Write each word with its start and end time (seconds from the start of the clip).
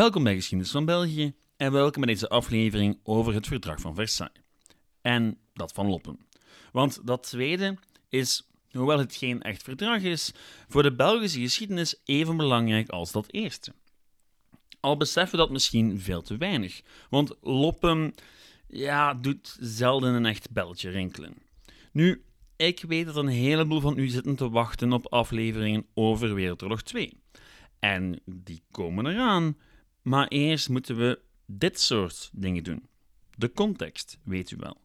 Welkom 0.00 0.24
bij 0.24 0.34
Geschiedenis 0.34 0.72
van 0.72 0.84
België 0.84 1.34
en 1.56 1.72
welkom 1.72 2.02
bij 2.02 2.12
deze 2.12 2.28
aflevering 2.28 2.98
over 3.02 3.34
het 3.34 3.46
verdrag 3.46 3.80
van 3.80 3.94
Versailles. 3.94 4.40
En 5.00 5.38
dat 5.52 5.72
van 5.72 5.86
Loppen. 5.86 6.18
Want 6.72 7.06
dat 7.06 7.22
tweede 7.22 7.76
is, 8.08 8.48
hoewel 8.70 8.98
het 8.98 9.16
geen 9.16 9.42
echt 9.42 9.62
verdrag 9.62 10.02
is, 10.02 10.32
voor 10.68 10.82
de 10.82 10.94
Belgische 10.94 11.40
geschiedenis 11.40 12.00
even 12.04 12.36
belangrijk 12.36 12.88
als 12.88 13.12
dat 13.12 13.32
eerste. 13.32 13.72
Al 14.80 14.96
beseffen 14.96 15.38
we 15.38 15.44
dat 15.44 15.50
misschien 15.50 16.00
veel 16.00 16.22
te 16.22 16.36
weinig, 16.36 16.80
want 17.10 17.34
Loppen 17.40 18.14
ja, 18.66 19.14
doet 19.14 19.56
zelden 19.60 20.14
een 20.14 20.26
echt 20.26 20.50
belletje 20.50 20.90
rinkelen. 20.90 21.34
Nu, 21.92 22.24
ik 22.56 22.84
weet 22.88 23.06
dat 23.06 23.16
een 23.16 23.28
heleboel 23.28 23.80
van 23.80 23.98
u 23.98 24.08
zitten 24.08 24.36
te 24.36 24.50
wachten 24.50 24.92
op 24.92 25.12
afleveringen 25.12 25.86
over 25.94 26.34
Wereldoorlog 26.34 26.82
2. 26.82 27.12
En 27.78 28.20
die 28.24 28.62
komen 28.70 29.06
eraan. 29.06 29.56
Maar 30.02 30.28
eerst 30.28 30.68
moeten 30.68 30.96
we 30.96 31.20
dit 31.46 31.80
soort 31.80 32.30
dingen 32.32 32.64
doen. 32.64 32.88
De 33.36 33.52
context, 33.52 34.18
weet 34.24 34.50
u 34.50 34.56
wel. 34.56 34.80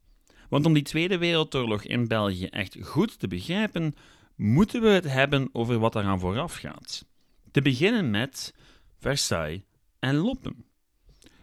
Want 0.50 0.66
om 0.66 0.74
die 0.74 0.84
Tweede 0.84 1.18
Wereldoorlog 1.18 1.84
in 1.84 2.08
België 2.08 2.46
echt 2.46 2.78
goed 2.82 3.20
te 3.20 3.28
begrijpen, 3.28 3.96
moeten 4.36 4.82
we 4.82 4.88
het 4.88 5.04
hebben 5.04 5.50
over 5.52 5.80
wat 5.80 5.96
eraan 5.96 6.20
vooraf 6.20 6.56
gaat. 6.56 7.06
Te 7.52 7.62
beginnen 7.62 8.10
met 8.10 8.54
Versailles 9.00 9.62
en 10.00 10.16
Loppen. 10.16 10.66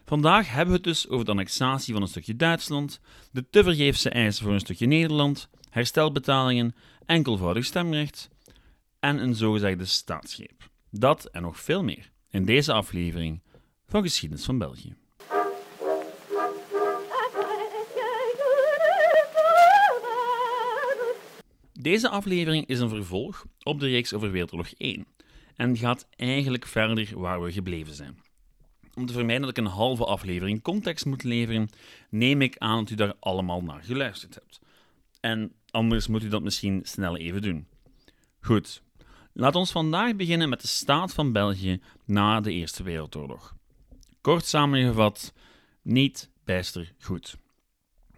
Vandaag 0.05 0.49
hebben 0.49 0.67
we 0.67 0.75
het 0.75 0.85
dus 0.85 1.09
over 1.09 1.25
de 1.25 1.31
annexatie 1.31 1.93
van 1.93 2.03
een 2.03 2.09
stukje 2.09 2.37
Duitsland, 2.37 3.01
de 3.31 3.49
te 3.51 3.63
vergeefse 3.63 4.11
eisen 4.11 4.45
voor 4.45 4.53
een 4.53 4.61
stukje 4.61 4.87
Nederland, 4.87 5.49
herstelbetalingen, 5.71 6.75
enkelvoudig 7.07 7.65
stemrecht 7.65 8.31
en 9.01 9.19
een 9.19 9.35
zogezegde 9.35 9.85
staatsgreep. 9.85 10.71
Dat 10.91 11.25
en 11.25 11.43
nog 11.43 11.61
veel 11.61 11.83
meer 11.83 12.11
in 12.31 12.45
deze 12.45 12.73
aflevering 12.73 13.43
van 13.93 14.03
Geschiedenis 14.03 14.45
van 14.45 14.59
België. 14.59 14.95
Deze 21.73 22.09
aflevering 22.09 22.67
is 22.67 22.81
een 22.81 22.89
vervolg 22.89 23.47
op 23.63 23.81
de 23.81 23.87
reeks 23.89 24.13
over 24.13 24.31
Wereldoorlog 24.31 24.73
1 24.77 25.07
en 25.57 25.77
gaat 25.77 26.07
eigenlijk 26.17 26.67
verder 26.67 27.19
waar 27.19 27.43
we 27.43 27.53
gebleven 27.53 27.95
zijn. 27.95 28.19
Om 28.95 29.07
te 29.07 29.13
vermijden 29.13 29.47
dat 29.47 29.59
ik 29.59 29.65
een 29.65 29.71
halve 29.71 30.05
aflevering 30.05 30.63
context 30.63 31.05
moet 31.05 31.23
leveren, 31.23 31.69
neem 32.11 32.43
ik 32.43 32.59
aan 32.59 32.79
dat 32.79 32.91
u 32.91 32.95
daar 32.95 33.15
allemaal 33.21 33.63
naar 33.63 33.83
geluisterd 33.83 34.35
hebt. 34.35 34.61
En 35.21 35.53
anders 35.71 36.07
moet 36.07 36.23
u 36.23 36.29
dat 36.29 36.43
misschien 36.43 36.81
snel 36.85 37.17
even 37.17 37.43
doen. 37.43 37.67
Goed, 38.41 38.83
laat 39.33 39.55
ons 39.55 39.73
vandaag 39.73 40.17
beginnen 40.17 40.49
met 40.49 40.61
de 40.61 40.69
staat 40.69 41.15
van 41.15 41.33
België 41.33 41.81
na 42.05 42.41
de 42.41 42.53
Eerste 42.53 42.83
Wereldoorlog. 42.83 43.61
Kort 44.23 44.47
samengevat, 44.47 45.33
niet 45.83 46.31
bijster 46.45 46.93
goed. 47.01 47.37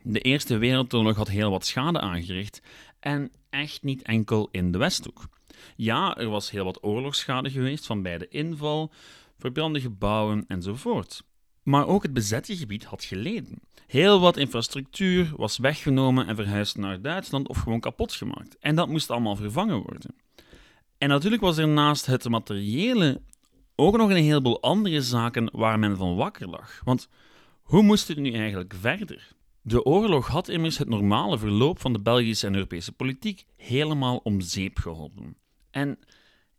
De 0.02 0.20
Eerste 0.20 0.56
Wereldoorlog 0.56 1.16
had 1.16 1.28
heel 1.28 1.50
wat 1.50 1.66
schade 1.66 2.00
aangericht 2.00 2.62
en 3.00 3.32
echt 3.50 3.82
niet 3.82 4.02
enkel 4.02 4.48
in 4.50 4.72
de 4.72 4.78
Westhoek. 4.78 5.28
Ja, 5.76 6.16
er 6.16 6.28
was 6.28 6.50
heel 6.50 6.64
wat 6.64 6.84
oorlogsschade 6.84 7.50
geweest 7.50 7.86
van 7.86 8.02
bij 8.02 8.18
de 8.18 8.28
inval, 8.28 8.92
verbrande 9.38 9.80
gebouwen 9.80 10.44
enzovoort. 10.48 11.22
Maar 11.62 11.86
ook 11.86 12.02
het 12.02 12.12
bezette 12.12 12.56
gebied 12.56 12.84
had 12.84 13.04
geleden. 13.04 13.60
Heel 13.86 14.20
wat 14.20 14.36
infrastructuur 14.36 15.32
was 15.36 15.58
weggenomen 15.58 16.26
en 16.26 16.36
verhuisd 16.36 16.76
naar 16.76 17.00
Duitsland 17.00 17.48
of 17.48 17.58
gewoon 17.58 17.80
kapot 17.80 18.12
gemaakt. 18.12 18.58
En 18.58 18.74
dat 18.74 18.88
moest 18.88 19.10
allemaal 19.10 19.36
vervangen 19.36 19.82
worden. 19.82 20.14
En 20.98 21.08
natuurlijk 21.08 21.42
was 21.42 21.56
er 21.56 21.68
naast 21.68 22.06
het 22.06 22.28
materiële 22.28 23.20
ook 23.76 23.96
nog 23.96 24.10
een 24.10 24.16
heleboel 24.16 24.62
andere 24.62 25.02
zaken 25.02 25.48
waar 25.52 25.78
men 25.78 25.96
van 25.96 26.16
wakker 26.16 26.48
lag. 26.48 26.80
Want 26.84 27.08
hoe 27.62 27.82
moest 27.82 28.08
het 28.08 28.18
nu 28.18 28.32
eigenlijk 28.32 28.74
verder? 28.80 29.32
De 29.62 29.84
oorlog 29.84 30.26
had 30.26 30.48
immers 30.48 30.78
het 30.78 30.88
normale 30.88 31.38
verloop 31.38 31.80
van 31.80 31.92
de 31.92 32.00
Belgische 32.00 32.46
en 32.46 32.54
Europese 32.54 32.92
politiek 32.92 33.44
helemaal 33.56 34.16
om 34.16 34.40
zeep 34.40 34.78
geholpen. 34.78 35.36
En 35.70 35.98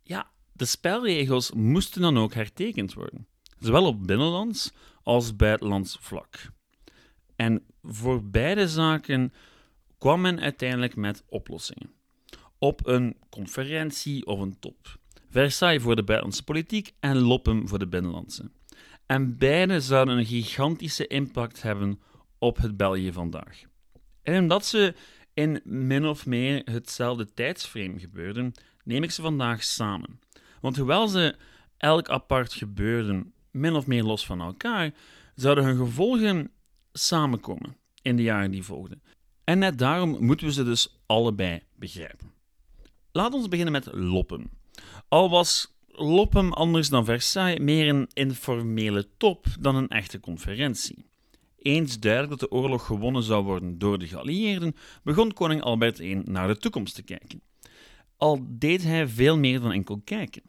ja, 0.02 0.30
de 0.52 0.64
spelregels 0.64 1.52
moesten 1.52 2.00
dan 2.00 2.18
ook 2.18 2.34
hertekend 2.34 2.94
worden, 2.94 3.26
zowel 3.58 3.86
op 3.86 4.06
binnenlands 4.06 4.72
als 5.02 5.36
buitenlands 5.36 5.98
vlak. 6.00 6.50
En 7.36 7.62
voor 7.82 8.24
beide 8.24 8.68
zaken 8.68 9.32
kwam 9.98 10.20
men 10.20 10.40
uiteindelijk 10.40 10.96
met 10.96 11.24
oplossingen. 11.28 11.94
Op 12.58 12.86
een 12.86 13.16
conferentie 13.30 14.26
of 14.26 14.40
een 14.40 14.58
top. 14.58 14.98
Versailles 15.36 15.82
voor 15.82 15.96
de 15.96 16.02
buitenlandse 16.02 16.44
politiek 16.44 16.92
en 17.00 17.16
Loppem 17.16 17.68
voor 17.68 17.78
de 17.78 17.86
binnenlandse. 17.86 18.50
En 19.06 19.38
beide 19.38 19.80
zouden 19.80 20.18
een 20.18 20.26
gigantische 20.26 21.06
impact 21.06 21.62
hebben 21.62 22.00
op 22.38 22.56
het 22.56 22.76
België 22.76 23.12
vandaag. 23.12 23.62
En 24.22 24.42
omdat 24.42 24.66
ze 24.66 24.94
in 25.34 25.60
min 25.64 26.06
of 26.06 26.26
meer 26.26 26.62
hetzelfde 26.64 27.32
tijdsframe 27.34 27.98
gebeurden, 27.98 28.52
neem 28.84 29.02
ik 29.02 29.10
ze 29.10 29.22
vandaag 29.22 29.64
samen. 29.64 30.20
Want 30.60 30.76
hoewel 30.76 31.08
ze 31.08 31.36
elk 31.76 32.08
apart 32.08 32.52
gebeurden, 32.52 33.32
min 33.50 33.74
of 33.74 33.86
meer 33.86 34.02
los 34.02 34.26
van 34.26 34.40
elkaar, 34.40 34.94
zouden 35.34 35.64
hun 35.64 35.76
gevolgen 35.76 36.50
samenkomen 36.92 37.76
in 38.02 38.16
de 38.16 38.22
jaren 38.22 38.50
die 38.50 38.62
volgden. 38.62 39.02
En 39.44 39.58
net 39.58 39.78
daarom 39.78 40.24
moeten 40.24 40.46
we 40.46 40.52
ze 40.52 40.64
dus 40.64 40.98
allebei 41.06 41.62
begrijpen. 41.74 42.32
Laat 43.12 43.34
ons 43.34 43.48
beginnen 43.48 43.72
met 43.72 43.92
Loppen. 43.92 44.55
Al 45.08 45.30
was 45.30 45.74
Loppen 45.98 46.52
anders 46.52 46.88
dan 46.88 47.04
Versailles 47.04 47.58
meer 47.58 47.88
een 47.88 48.08
informele 48.12 49.08
top 49.16 49.46
dan 49.60 49.76
een 49.76 49.88
echte 49.88 50.20
conferentie. 50.20 51.04
Eens 51.58 51.98
duidelijk 51.98 52.40
dat 52.40 52.50
de 52.50 52.56
oorlog 52.56 52.86
gewonnen 52.86 53.22
zou 53.22 53.44
worden 53.44 53.78
door 53.78 53.98
de 53.98 54.06
geallieerden, 54.06 54.76
begon 55.02 55.32
koning 55.32 55.62
Albert 55.62 55.98
I 55.98 56.14
naar 56.24 56.48
de 56.48 56.56
toekomst 56.56 56.94
te 56.94 57.02
kijken. 57.02 57.42
Al 58.16 58.46
deed 58.48 58.82
hij 58.82 59.08
veel 59.08 59.38
meer 59.38 59.60
dan 59.60 59.72
enkel 59.72 60.00
kijken. 60.04 60.42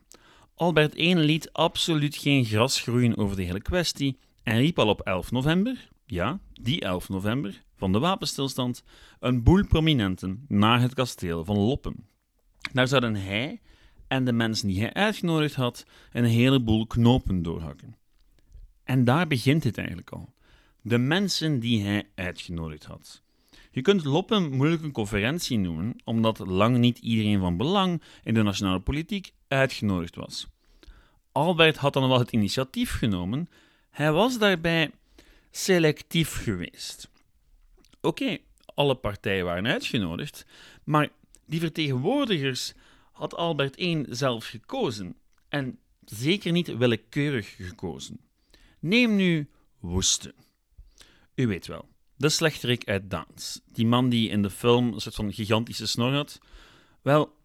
Albert 0.56 0.98
I 0.98 1.16
liet 1.16 1.54
absoluut 1.54 2.16
geen 2.16 2.46
gras 2.46 2.82
groeien 2.82 3.18
over 3.18 3.36
de 3.36 3.44
hele 3.44 3.62
kwestie 3.62 4.18
en 4.44 4.58
riep 4.58 4.80
al 4.80 4.88
op 4.88 5.02
11 5.02 5.32
november, 5.32 5.90
ja, 6.06 6.40
die 6.54 6.82
11 6.82 7.10
november, 7.10 7.64
van 7.76 7.92
de 7.92 8.00
wapenstilstand, 8.00 8.84
een 9.20 9.44
boel 9.44 9.66
prominenten 9.68 10.46
naar 10.48 10.82
het 10.82 10.94
kasteel 10.94 11.46
van 11.46 11.58
Loppen. 11.58 12.08
Daar 12.74 12.88
zouden 12.88 13.16
hij 13.16 13.62
en 14.08 14.26
de 14.26 14.32
mensen 14.32 14.68
die 14.68 14.80
hij 14.80 14.94
uitgenodigd 14.94 15.56
had 15.56 15.86
een 16.12 16.26
heleboel 16.26 16.88
knopen 16.88 17.42
doorhakken. 17.42 17.96
En 18.84 19.04
daar 19.04 19.28
begint 19.28 19.64
het 19.64 19.78
eigenlijk 19.78 20.10
al. 20.10 20.34
De 20.82 20.98
mensen 20.98 21.60
die 21.60 21.84
hij 21.84 22.08
uitgenodigd 22.16 22.86
had. 22.86 23.22
Je 23.72 23.82
kunt 23.82 24.04
Loppen 24.04 24.52
moeilijk 24.52 24.84
een 24.84 24.92
conferentie 24.92 25.58
noemen, 25.58 25.96
omdat 26.04 26.40
lang 26.40 26.78
niet 26.78 26.98
iedereen 26.98 27.40
van 27.40 27.58
belang 27.58 28.02
in 28.24 28.34
de 28.34 28.44
nationale 28.44 28.80
politiek 28.80 29.32
uitgenodigd 29.48 30.16
was. 30.16 30.48
Albert 31.32 31.78
had 31.78 31.94
dan 31.94 32.10
wel 32.10 32.20
het 32.20 32.32
initiatief 32.32 32.98
genomen, 32.98 33.50
hij 33.90 34.12
was 34.12 34.38
daarbij 34.38 34.92
selectief 35.52 36.44
geweest. 36.44 37.10
Oké, 38.02 38.38
alle 38.66 38.96
partijen 38.96 39.46
waren 39.46 39.68
uitgenodigd, 39.68 40.46
maar 40.84 41.10
die 41.46 41.60
vertegenwoordigers 41.60 42.74
had 43.18 43.36
Albert 43.36 43.80
I 43.80 44.06
zelf 44.10 44.46
gekozen 44.46 45.16
en 45.50 45.80
zeker 46.06 46.52
niet 46.52 46.78
willekeurig 46.78 47.56
gekozen. 47.56 48.20
Neem 48.80 49.16
nu 49.16 49.50
Woeste. 49.80 50.34
U 51.36 51.48
weet 51.48 51.68
wel, 51.68 51.90
de 52.16 52.30
slechterik 52.30 52.88
uit 52.88 53.10
Daans. 53.10 53.62
Die 53.72 53.86
man 53.86 54.10
die 54.10 54.30
in 54.30 54.42
de 54.42 54.50
film 54.50 54.94
een 54.94 55.00
soort 55.00 55.16
van 55.16 55.34
gigantische 55.34 55.88
snor 55.88 56.14
had. 56.14 56.40
Wel, 57.02 57.36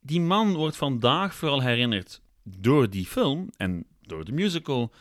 die 0.00 0.20
man 0.20 0.54
wordt 0.54 0.76
vandaag 0.76 1.34
vooral 1.34 1.62
herinnerd 1.62 2.20
door 2.42 2.90
die 2.90 3.06
film 3.06 3.50
en 3.56 3.86
door 4.02 4.24
de 4.24 4.32
musical, 4.32 4.92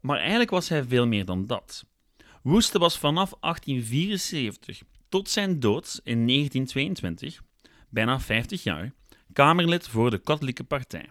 maar 0.00 0.18
eigenlijk 0.18 0.50
was 0.50 0.68
hij 0.68 0.84
veel 0.84 1.06
meer 1.06 1.24
dan 1.24 1.46
dat. 1.46 1.84
Woeste 2.42 2.78
was 2.78 2.98
vanaf 2.98 3.34
1874 3.40 4.82
tot 5.08 5.28
zijn 5.28 5.60
dood 5.60 6.00
in 6.04 6.26
1922, 6.26 7.42
bijna 7.94 8.20
50 8.20 8.62
jaar, 8.62 8.92
Kamerlid 9.32 9.88
voor 9.88 10.10
de 10.10 10.18
Katholieke 10.18 10.64
Partij. 10.64 11.08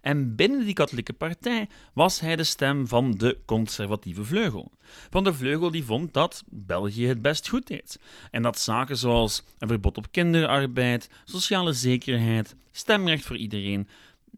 En 0.00 0.36
binnen 0.36 0.64
die 0.64 0.74
katholieke 0.74 1.12
partij 1.12 1.68
was 1.92 2.20
hij 2.20 2.36
de 2.36 2.44
stem 2.44 2.86
van 2.86 3.12
de 3.12 3.38
conservatieve 3.44 4.24
vleugel. 4.24 4.72
Van 5.10 5.24
de 5.24 5.34
vleugel 5.34 5.70
die 5.70 5.84
vond 5.84 6.14
dat 6.14 6.44
België 6.48 7.06
het 7.06 7.22
best 7.22 7.48
goed 7.48 7.66
deed. 7.66 8.00
En 8.30 8.42
dat 8.42 8.58
zaken 8.58 8.96
zoals 8.96 9.44
een 9.58 9.68
verbod 9.68 9.96
op 9.96 10.06
kinderarbeid, 10.10 11.10
sociale 11.24 11.72
zekerheid, 11.72 12.56
stemrecht 12.72 13.24
voor 13.24 13.36
iedereen 13.36 13.88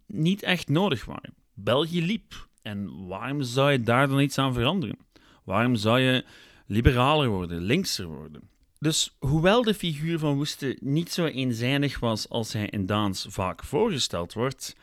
niet 0.07 0.43
echt 0.43 0.69
nodig 0.69 1.05
waren. 1.05 1.35
België 1.55 2.05
liep. 2.05 2.49
En 2.63 3.07
waarom 3.07 3.43
zou 3.43 3.73
je 3.73 3.83
daar 3.83 4.09
dan 4.09 4.21
iets 4.21 4.39
aan 4.39 4.55
veranderen? 4.55 4.99
Waarom 5.45 5.77
zou 5.77 6.01
je 6.01 6.25
liberaler 6.67 7.29
worden, 7.29 7.61
linkser 7.61 8.07
worden? 8.07 8.51
Dus 8.83 9.17
hoewel 9.19 9.63
de 9.63 9.75
figuur 9.75 10.19
van 10.19 10.35
Woeste 10.35 10.77
niet 10.81 11.13
zo 11.13 11.25
eenzijdig 11.25 11.99
was 11.99 12.29
als 12.29 12.53
hij 12.53 12.67
in 12.67 12.87
Daans 12.87 13.27
vaak 13.29 13.65
voorgesteld 13.65 14.33
wordt, 14.33 14.77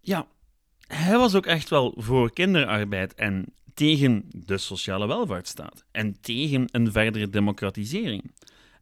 ja, 0.00 0.26
hij 0.86 1.18
was 1.18 1.34
ook 1.34 1.46
echt 1.46 1.68
wel 1.68 1.94
voor 1.96 2.32
kinderarbeid 2.32 3.14
en 3.14 3.44
tegen 3.74 4.24
de 4.28 4.58
sociale 4.58 5.06
welvaartsstaat 5.06 5.84
en 5.90 6.20
tegen 6.20 6.68
een 6.70 6.92
verdere 6.92 7.28
democratisering. 7.28 8.32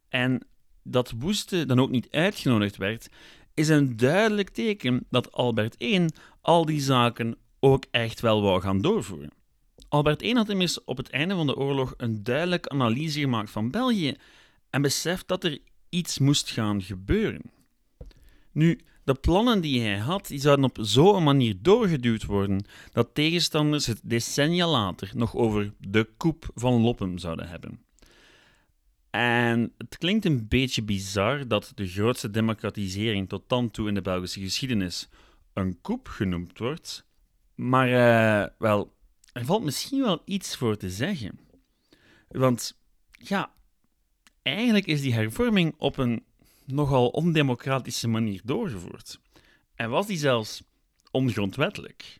En 0.09 0.47
dat 0.83 1.13
Woeste 1.17 1.65
dan 1.65 1.79
ook 1.79 1.91
niet 1.91 2.07
uitgenodigd 2.11 2.77
werd, 2.77 3.09
is 3.53 3.69
een 3.69 3.97
duidelijk 3.97 4.49
teken 4.49 5.05
dat 5.09 5.31
Albert 5.31 5.81
I 5.81 6.05
al 6.41 6.65
die 6.65 6.81
zaken 6.81 7.37
ook 7.59 7.85
echt 7.91 8.19
wel 8.19 8.41
wou 8.41 8.61
gaan 8.61 8.81
doorvoeren. 8.81 9.31
Albert 9.87 10.21
I 10.21 10.33
had 10.33 10.49
immers 10.49 10.83
op 10.83 10.97
het 10.97 11.09
einde 11.09 11.35
van 11.35 11.47
de 11.47 11.55
oorlog 11.55 11.93
een 11.97 12.23
duidelijke 12.23 12.69
analyse 12.69 13.19
gemaakt 13.19 13.51
van 13.51 13.71
België 13.71 14.15
en 14.73 14.81
beseft 14.81 15.27
dat 15.27 15.43
er 15.43 15.59
iets 15.89 16.19
moest 16.19 16.51
gaan 16.51 16.81
gebeuren. 16.81 17.41
Nu, 18.51 18.79
de 19.03 19.13
plannen 19.13 19.61
die 19.61 19.81
hij 19.81 19.97
had, 19.97 20.27
die 20.27 20.39
zouden 20.39 20.65
op 20.65 20.77
zo'n 20.81 21.23
manier 21.23 21.55
doorgeduwd 21.61 22.25
worden 22.25 22.65
dat 22.91 23.09
tegenstanders 23.13 23.85
het 23.85 24.01
decennia 24.03 24.67
later 24.67 25.11
nog 25.13 25.35
over 25.35 25.73
de 25.77 26.09
koep 26.17 26.49
van 26.55 26.81
Loppem 26.81 27.17
zouden 27.17 27.49
hebben. 27.49 27.79
En 29.09 29.73
het 29.77 29.97
klinkt 29.97 30.25
een 30.25 30.47
beetje 30.47 30.83
bizar 30.83 31.47
dat 31.47 31.71
de 31.75 31.87
grootste 31.87 32.29
democratisering 32.29 33.29
tot 33.29 33.49
dan 33.49 33.71
toe 33.71 33.87
in 33.87 33.93
de 33.93 34.01
Belgische 34.01 34.39
geschiedenis 34.39 35.09
een 35.53 35.81
koep 35.81 36.07
genoemd 36.07 36.57
wordt, 36.57 37.05
maar 37.55 37.87
uh, 37.89 38.47
wel, 38.57 38.95
er 39.33 39.45
valt 39.45 39.63
misschien 39.63 40.01
wel 40.01 40.21
iets 40.25 40.57
voor 40.57 40.77
te 40.77 40.89
zeggen. 40.89 41.39
Want 42.27 42.77
ja, 43.11 43.53
eigenlijk 44.43 44.85
is 44.85 45.01
die 45.01 45.13
hervorming 45.13 45.75
op 45.77 45.97
een 45.97 46.23
nogal 46.65 47.07
ondemocratische 47.07 48.07
manier 48.07 48.41
doorgevoerd. 48.43 49.19
En 49.75 49.89
was 49.89 50.07
die 50.07 50.17
zelfs 50.17 50.63
ongrondwettelijk. 51.11 52.19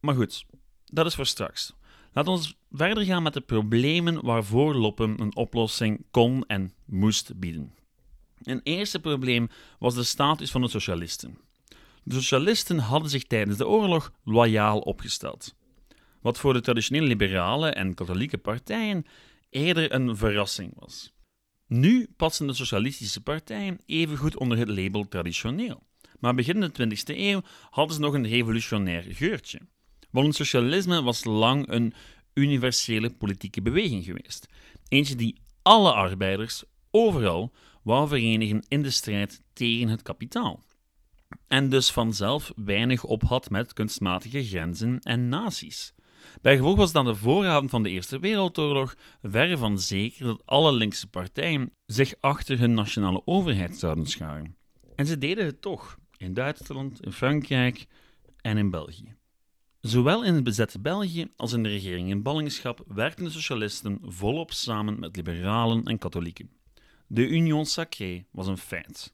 Maar 0.00 0.14
goed, 0.14 0.44
dat 0.84 1.06
is 1.06 1.14
voor 1.14 1.26
straks. 1.26 1.72
Laten 2.12 2.32
we 2.32 2.54
verder 2.70 3.04
gaan 3.04 3.22
met 3.22 3.32
de 3.32 3.40
problemen 3.40 4.24
waarvoor 4.24 4.74
Loppem 4.74 5.14
een 5.18 5.36
oplossing 5.36 6.04
kon 6.10 6.44
en 6.46 6.72
moest 6.84 7.38
bieden. 7.38 7.74
Een 8.42 8.60
eerste 8.62 9.00
probleem 9.00 9.48
was 9.78 9.94
de 9.94 10.02
status 10.02 10.50
van 10.50 10.60
de 10.60 10.68
socialisten. 10.68 11.38
De 12.02 12.14
socialisten 12.14 12.78
hadden 12.78 13.10
zich 13.10 13.24
tijdens 13.24 13.58
de 13.58 13.68
oorlog 13.68 14.12
loyaal 14.24 14.78
opgesteld. 14.78 15.54
Wat 16.20 16.38
voor 16.38 16.52
de 16.52 16.60
traditionele 16.60 17.06
liberale 17.06 17.68
en 17.68 17.94
katholieke 17.94 18.38
partijen 18.38 19.06
eerder 19.50 19.92
een 19.92 20.16
verrassing 20.16 20.72
was. 20.74 21.12
Nu 21.68 22.08
passen 22.16 22.46
de 22.46 22.52
socialistische 22.52 23.20
partijen 23.20 23.78
evengoed 23.86 24.36
onder 24.36 24.58
het 24.58 24.68
label 24.68 25.08
traditioneel. 25.08 25.86
Maar 26.18 26.34
begin 26.34 26.60
de 26.60 26.70
20e 26.70 27.16
eeuw 27.16 27.42
hadden 27.70 27.94
ze 27.94 28.00
nog 28.00 28.14
een 28.14 28.28
revolutionair 28.28 29.04
geurtje. 29.08 29.60
Want 30.10 30.26
het 30.26 30.36
socialisme 30.36 31.02
was 31.02 31.24
lang 31.24 31.68
een 31.68 31.94
universele 32.34 33.10
politieke 33.10 33.62
beweging 33.62 34.04
geweest. 34.04 34.48
Eentje 34.88 35.14
die 35.14 35.40
alle 35.62 35.92
arbeiders 35.92 36.64
overal 36.90 37.52
wou 37.82 38.08
verenigen 38.08 38.64
in 38.68 38.82
de 38.82 38.90
strijd 38.90 39.42
tegen 39.52 39.88
het 39.88 40.02
kapitaal. 40.02 40.64
En 41.48 41.68
dus 41.68 41.90
vanzelf 41.90 42.52
weinig 42.56 43.04
op 43.04 43.22
had 43.22 43.50
met 43.50 43.72
kunstmatige 43.72 44.44
grenzen 44.44 44.98
en 44.98 45.28
naties. 45.28 45.94
Bijgevolg 46.42 46.76
was 46.76 46.94
aan 46.94 47.04
de 47.04 47.14
vooravond 47.14 47.70
van 47.70 47.82
de 47.82 47.90
Eerste 47.90 48.18
Wereldoorlog 48.18 48.96
verre 49.22 49.56
van 49.56 49.78
zeker 49.78 50.24
dat 50.24 50.42
alle 50.44 50.72
linkse 50.72 51.08
partijen 51.08 51.72
zich 51.86 52.14
achter 52.20 52.58
hun 52.58 52.74
nationale 52.74 53.22
overheid 53.24 53.76
zouden 53.76 54.06
scharen. 54.06 54.56
En 54.94 55.06
ze 55.06 55.18
deden 55.18 55.44
het 55.44 55.62
toch, 55.62 55.98
in 56.16 56.34
Duitsland, 56.34 57.04
in 57.04 57.12
Frankrijk 57.12 57.86
en 58.40 58.58
in 58.58 58.70
België. 58.70 59.14
Zowel 59.80 60.24
in 60.24 60.34
het 60.34 60.44
bezette 60.44 60.80
België 60.80 61.30
als 61.36 61.52
in 61.52 61.62
de 61.62 61.68
regering 61.68 62.10
in 62.10 62.22
ballingschap 62.22 62.84
werkten 62.86 63.24
de 63.24 63.30
socialisten 63.30 63.98
volop 64.02 64.52
samen 64.52 65.00
met 65.00 65.16
liberalen 65.16 65.84
en 65.84 65.98
katholieken. 65.98 66.50
De 67.06 67.28
Union 67.28 67.66
Sacrée 67.66 68.26
was 68.30 68.46
een 68.46 68.58
feit. 68.58 69.12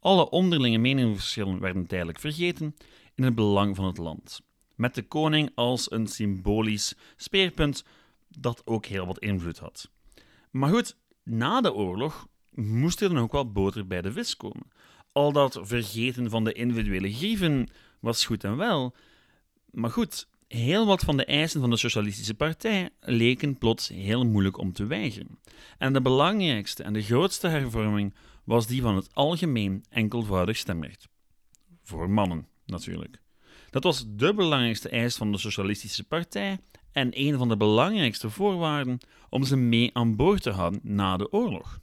Alle 0.00 0.30
onderlinge 0.30 0.78
meningsverschillen 0.78 1.60
werden 1.60 1.86
tijdelijk 1.86 2.20
vergeten 2.20 2.76
in 3.14 3.24
het 3.24 3.34
belang 3.34 3.76
van 3.76 3.84
het 3.84 3.98
land 3.98 4.40
met 4.74 4.94
de 4.94 5.02
koning 5.02 5.50
als 5.54 5.90
een 5.90 6.06
symbolisch 6.06 6.94
speerpunt 7.16 7.84
dat 8.28 8.62
ook 8.64 8.86
heel 8.86 9.06
wat 9.06 9.18
invloed 9.18 9.58
had. 9.58 9.90
Maar 10.50 10.70
goed, 10.70 10.96
na 11.22 11.60
de 11.60 11.74
oorlog 11.74 12.26
moest 12.50 13.00
er 13.00 13.08
dan 13.08 13.18
ook 13.18 13.32
wel 13.32 13.52
boter 13.52 13.86
bij 13.86 14.02
de 14.02 14.12
vis 14.12 14.36
komen. 14.36 14.66
Al 15.12 15.32
dat 15.32 15.58
vergeten 15.62 16.30
van 16.30 16.44
de 16.44 16.52
individuele 16.52 17.12
grieven 17.12 17.68
was 18.00 18.24
goed 18.24 18.44
en 18.44 18.56
wel, 18.56 18.94
maar 19.70 19.90
goed, 19.90 20.28
heel 20.48 20.86
wat 20.86 21.02
van 21.02 21.16
de 21.16 21.24
eisen 21.24 21.60
van 21.60 21.70
de 21.70 21.76
Socialistische 21.76 22.34
Partij 22.34 22.90
leken 23.00 23.58
plots 23.58 23.88
heel 23.88 24.24
moeilijk 24.24 24.58
om 24.58 24.72
te 24.72 24.86
weigeren. 24.86 25.38
En 25.78 25.92
de 25.92 26.00
belangrijkste 26.00 26.82
en 26.82 26.92
de 26.92 27.02
grootste 27.02 27.48
hervorming 27.48 28.14
was 28.44 28.66
die 28.66 28.82
van 28.82 28.96
het 28.96 29.14
algemeen 29.14 29.84
enkelvoudig 29.88 30.56
stemrecht. 30.56 31.08
Voor 31.82 32.10
mannen, 32.10 32.46
natuurlijk. 32.66 33.22
Dat 33.74 33.82
was 33.84 34.04
de 34.08 34.34
belangrijkste 34.34 34.88
eis 34.88 35.16
van 35.16 35.32
de 35.32 35.38
Socialistische 35.38 36.04
Partij 36.04 36.58
en 36.92 37.08
een 37.12 37.38
van 37.38 37.48
de 37.48 37.56
belangrijkste 37.56 38.30
voorwaarden 38.30 38.98
om 39.28 39.44
ze 39.44 39.56
mee 39.56 39.90
aan 39.92 40.16
boord 40.16 40.42
te 40.42 40.50
houden 40.50 40.80
na 40.82 41.16
de 41.16 41.32
oorlog. 41.32 41.80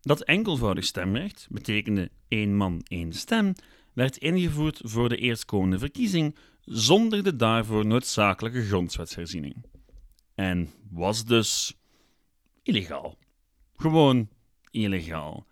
Dat 0.00 0.22
enkelvoudig 0.22 0.84
stemrecht 0.84 1.46
betekende 1.50 2.10
één 2.28 2.56
man, 2.56 2.80
één 2.88 3.12
stem, 3.12 3.52
werd 3.92 4.16
ingevoerd 4.16 4.80
voor 4.82 5.08
de 5.08 5.16
eerstkomende 5.16 5.78
verkiezing 5.78 6.36
zonder 6.60 7.22
de 7.22 7.36
daarvoor 7.36 7.86
noodzakelijke 7.86 8.66
grondwetsherziening. 8.66 9.64
En 10.34 10.70
was 10.90 11.24
dus 11.24 11.76
illegaal. 12.62 13.18
Gewoon 13.76 14.28
illegaal. 14.70 15.46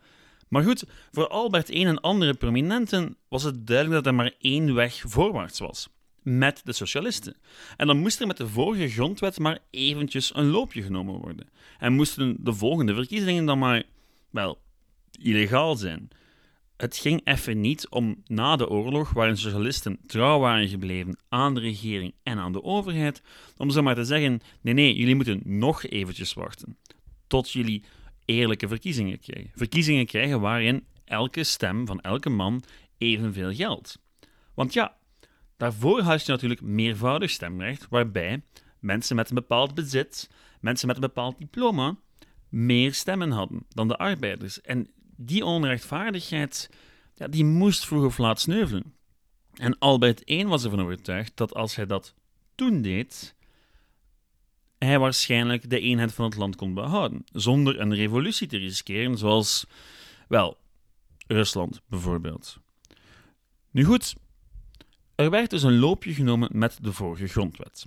Maar 0.48 0.62
goed, 0.62 0.84
voor 1.10 1.28
Albert 1.28 1.68
I 1.68 1.84
en 1.84 2.00
andere 2.00 2.34
prominenten 2.34 3.16
was 3.28 3.42
het 3.42 3.66
duidelijk 3.66 3.96
dat 3.96 4.06
er 4.06 4.18
maar 4.18 4.34
één 4.40 4.74
weg 4.74 5.02
voorwaarts 5.06 5.58
was. 5.58 5.88
Met 6.22 6.60
de 6.64 6.72
socialisten. 6.72 7.36
En 7.76 7.86
dan 7.86 7.98
moest 7.98 8.20
er 8.20 8.26
met 8.26 8.36
de 8.36 8.48
vorige 8.48 8.88
grondwet 8.88 9.38
maar 9.38 9.58
eventjes 9.70 10.34
een 10.34 10.50
loopje 10.50 10.82
genomen 10.82 11.14
worden. 11.14 11.48
En 11.78 11.92
moesten 11.92 12.36
de 12.40 12.52
volgende 12.52 12.94
verkiezingen 12.94 13.44
dan 13.44 13.58
maar, 13.58 13.82
wel, 14.30 14.58
illegaal 15.20 15.76
zijn. 15.76 16.08
Het 16.76 16.96
ging 16.96 17.20
even 17.24 17.60
niet 17.60 17.88
om 17.88 18.22
na 18.26 18.56
de 18.56 18.68
oorlog, 18.68 19.12
waarin 19.12 19.36
socialisten 19.36 19.98
trouw 20.06 20.38
waren 20.38 20.68
gebleven 20.68 21.18
aan 21.28 21.54
de 21.54 21.60
regering 21.60 22.14
en 22.22 22.38
aan 22.38 22.52
de 22.52 22.62
overheid, 22.62 23.22
om 23.56 23.70
zomaar 23.70 23.94
te 23.94 24.04
zeggen: 24.04 24.40
nee, 24.60 24.74
nee, 24.74 24.94
jullie 24.94 25.14
moeten 25.14 25.40
nog 25.44 25.84
eventjes 25.84 26.34
wachten. 26.34 26.76
Tot 27.26 27.50
jullie 27.50 27.82
eerlijke 28.28 28.68
verkiezingen 28.68 29.18
krijgen. 29.18 29.50
Verkiezingen 29.54 30.06
krijgen 30.06 30.40
waarin 30.40 30.86
elke 31.04 31.44
stem 31.44 31.86
van 31.86 32.00
elke 32.00 32.28
man 32.28 32.62
evenveel 32.98 33.54
geldt. 33.54 33.98
Want 34.54 34.72
ja, 34.72 34.96
daarvoor 35.56 36.00
had 36.00 36.26
je 36.26 36.32
natuurlijk 36.32 36.60
meervoudig 36.60 37.30
stemrecht, 37.30 37.86
waarbij 37.90 38.42
mensen 38.80 39.16
met 39.16 39.28
een 39.28 39.34
bepaald 39.34 39.74
bezit, 39.74 40.30
mensen 40.60 40.86
met 40.86 40.96
een 40.96 41.02
bepaald 41.02 41.38
diploma, 41.38 41.96
meer 42.48 42.94
stemmen 42.94 43.30
hadden 43.30 43.66
dan 43.68 43.88
de 43.88 43.96
arbeiders. 43.96 44.60
En 44.60 44.90
die 45.16 45.44
onrechtvaardigheid, 45.44 46.70
ja, 47.14 47.28
die 47.28 47.44
moest 47.44 47.86
vroeg 47.86 48.04
of 48.04 48.18
laat 48.18 48.40
sneuvelen. 48.40 48.94
En 49.54 49.78
Albert 49.78 50.30
I 50.30 50.44
was 50.44 50.64
ervan 50.64 50.80
overtuigd 50.80 51.36
dat 51.36 51.54
als 51.54 51.76
hij 51.76 51.86
dat 51.86 52.14
toen 52.54 52.82
deed, 52.82 53.36
hij 54.78 54.98
waarschijnlijk 54.98 55.70
de 55.70 55.80
eenheid 55.80 56.14
van 56.14 56.24
het 56.24 56.36
land 56.36 56.56
kon 56.56 56.74
behouden, 56.74 57.24
zonder 57.32 57.80
een 57.80 57.94
revolutie 57.94 58.46
te 58.46 58.56
riskeren, 58.56 59.18
zoals, 59.18 59.66
wel, 60.28 60.56
Rusland 61.26 61.80
bijvoorbeeld. 61.86 62.58
Nu 63.70 63.84
goed, 63.84 64.14
er 65.14 65.30
werd 65.30 65.50
dus 65.50 65.62
een 65.62 65.78
loopje 65.78 66.14
genomen 66.14 66.48
met 66.52 66.78
de 66.82 66.92
vorige 66.92 67.26
grondwet. 67.26 67.86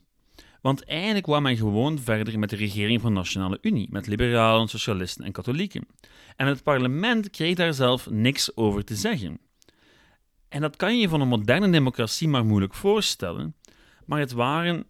Want 0.61 0.83
eigenlijk 0.85 1.23
kwam 1.23 1.43
men 1.43 1.57
gewoon 1.57 1.99
verder 1.99 2.39
met 2.39 2.49
de 2.49 2.55
regering 2.55 3.01
van 3.01 3.13
Nationale 3.13 3.57
Unie, 3.61 3.87
met 3.91 4.07
liberalen, 4.07 4.67
socialisten 4.67 5.25
en 5.25 5.31
katholieken. 5.31 5.87
En 6.35 6.47
het 6.47 6.63
parlement 6.63 7.29
kreeg 7.29 7.55
daar 7.55 7.73
zelf 7.73 8.09
niks 8.09 8.55
over 8.55 8.83
te 8.83 8.95
zeggen. 8.95 9.39
En 10.49 10.61
dat 10.61 10.75
kan 10.75 10.99
je 10.99 11.09
van 11.09 11.21
een 11.21 11.27
moderne 11.27 11.69
democratie 11.69 12.27
maar 12.27 12.45
moeilijk 12.45 12.73
voorstellen, 12.73 13.55
maar 14.05 14.19
het 14.19 14.31
waren 14.31 14.85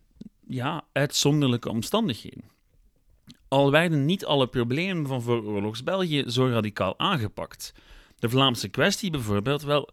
ja, 0.53 0.83
uitzonderlijke 0.91 1.69
omstandigheden. 1.69 2.43
Al 3.47 3.71
werden 3.71 4.05
niet 4.05 4.25
alle 4.25 4.47
problemen 4.47 5.07
van 5.07 5.21
vooroorlogs 5.21 5.83
België 5.83 6.23
zo 6.27 6.47
radicaal 6.47 6.99
aangepakt. 6.99 7.73
De 8.19 8.29
Vlaamse 8.29 8.67
kwestie 8.67 9.11
bijvoorbeeld, 9.11 9.61
wel, 9.61 9.89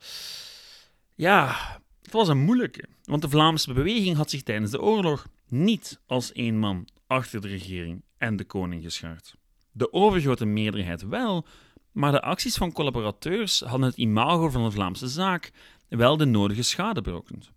ja, 1.15 1.57
het 2.03 2.13
was 2.13 2.29
een 2.29 2.39
moeilijke, 2.39 2.85
want 3.05 3.23
de 3.23 3.29
Vlaamse 3.29 3.73
beweging 3.73 4.17
had 4.17 4.31
zich 4.31 4.43
tijdens 4.43 4.71
de 4.71 4.81
oorlog 4.81 5.27
niet 5.49 6.01
als 6.07 6.33
één 6.33 6.59
man 6.59 6.89
achter 7.07 7.41
de 7.41 7.49
regering 7.49 8.03
en 8.17 8.37
de 8.37 8.45
koning 8.45 8.83
geschaard. 8.83 9.35
De 9.73 9.93
overgrote 9.93 10.45
meerderheid 10.45 11.03
wel, 11.03 11.47
maar 11.93 12.13
de 12.13 12.23
acties 12.23 12.57
van 12.57 12.73
collaborateurs 12.73 13.61
hadden 13.61 13.89
het 13.89 13.97
imago 13.97 14.49
van 14.49 14.65
de 14.65 14.71
Vlaamse 14.71 15.09
zaak 15.09 15.51
wel 15.89 16.17
de 16.17 16.25
nodige 16.25 16.63
schade 16.63 17.01
berokkend. 17.01 17.51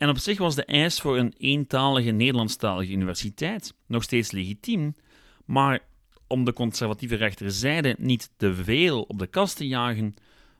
En 0.00 0.08
op 0.08 0.18
zich 0.18 0.38
was 0.38 0.54
de 0.54 0.64
eis 0.64 1.00
voor 1.00 1.18
een 1.18 1.34
eentalige 1.38 2.10
Nederlandstalige 2.10 2.92
universiteit 2.92 3.74
nog 3.86 4.02
steeds 4.02 4.30
legitiem, 4.30 4.94
maar 5.44 5.80
om 6.26 6.44
de 6.44 6.52
conservatieve 6.52 7.14
rechterzijde 7.14 7.96
niet 7.98 8.30
te 8.36 8.54
veel 8.54 9.02
op 9.02 9.18
de 9.18 9.26
kast 9.26 9.56
te 9.56 9.66
jagen, 9.66 10.14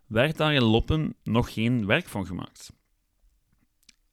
werd 0.06 0.37
daar 0.37 0.54
in 0.54 0.62
Loppen 0.62 1.14
nog 1.23 1.52
geen 1.52 1.87
werk 1.87 2.09
van 2.09 2.26
gemaakt. 2.26 2.73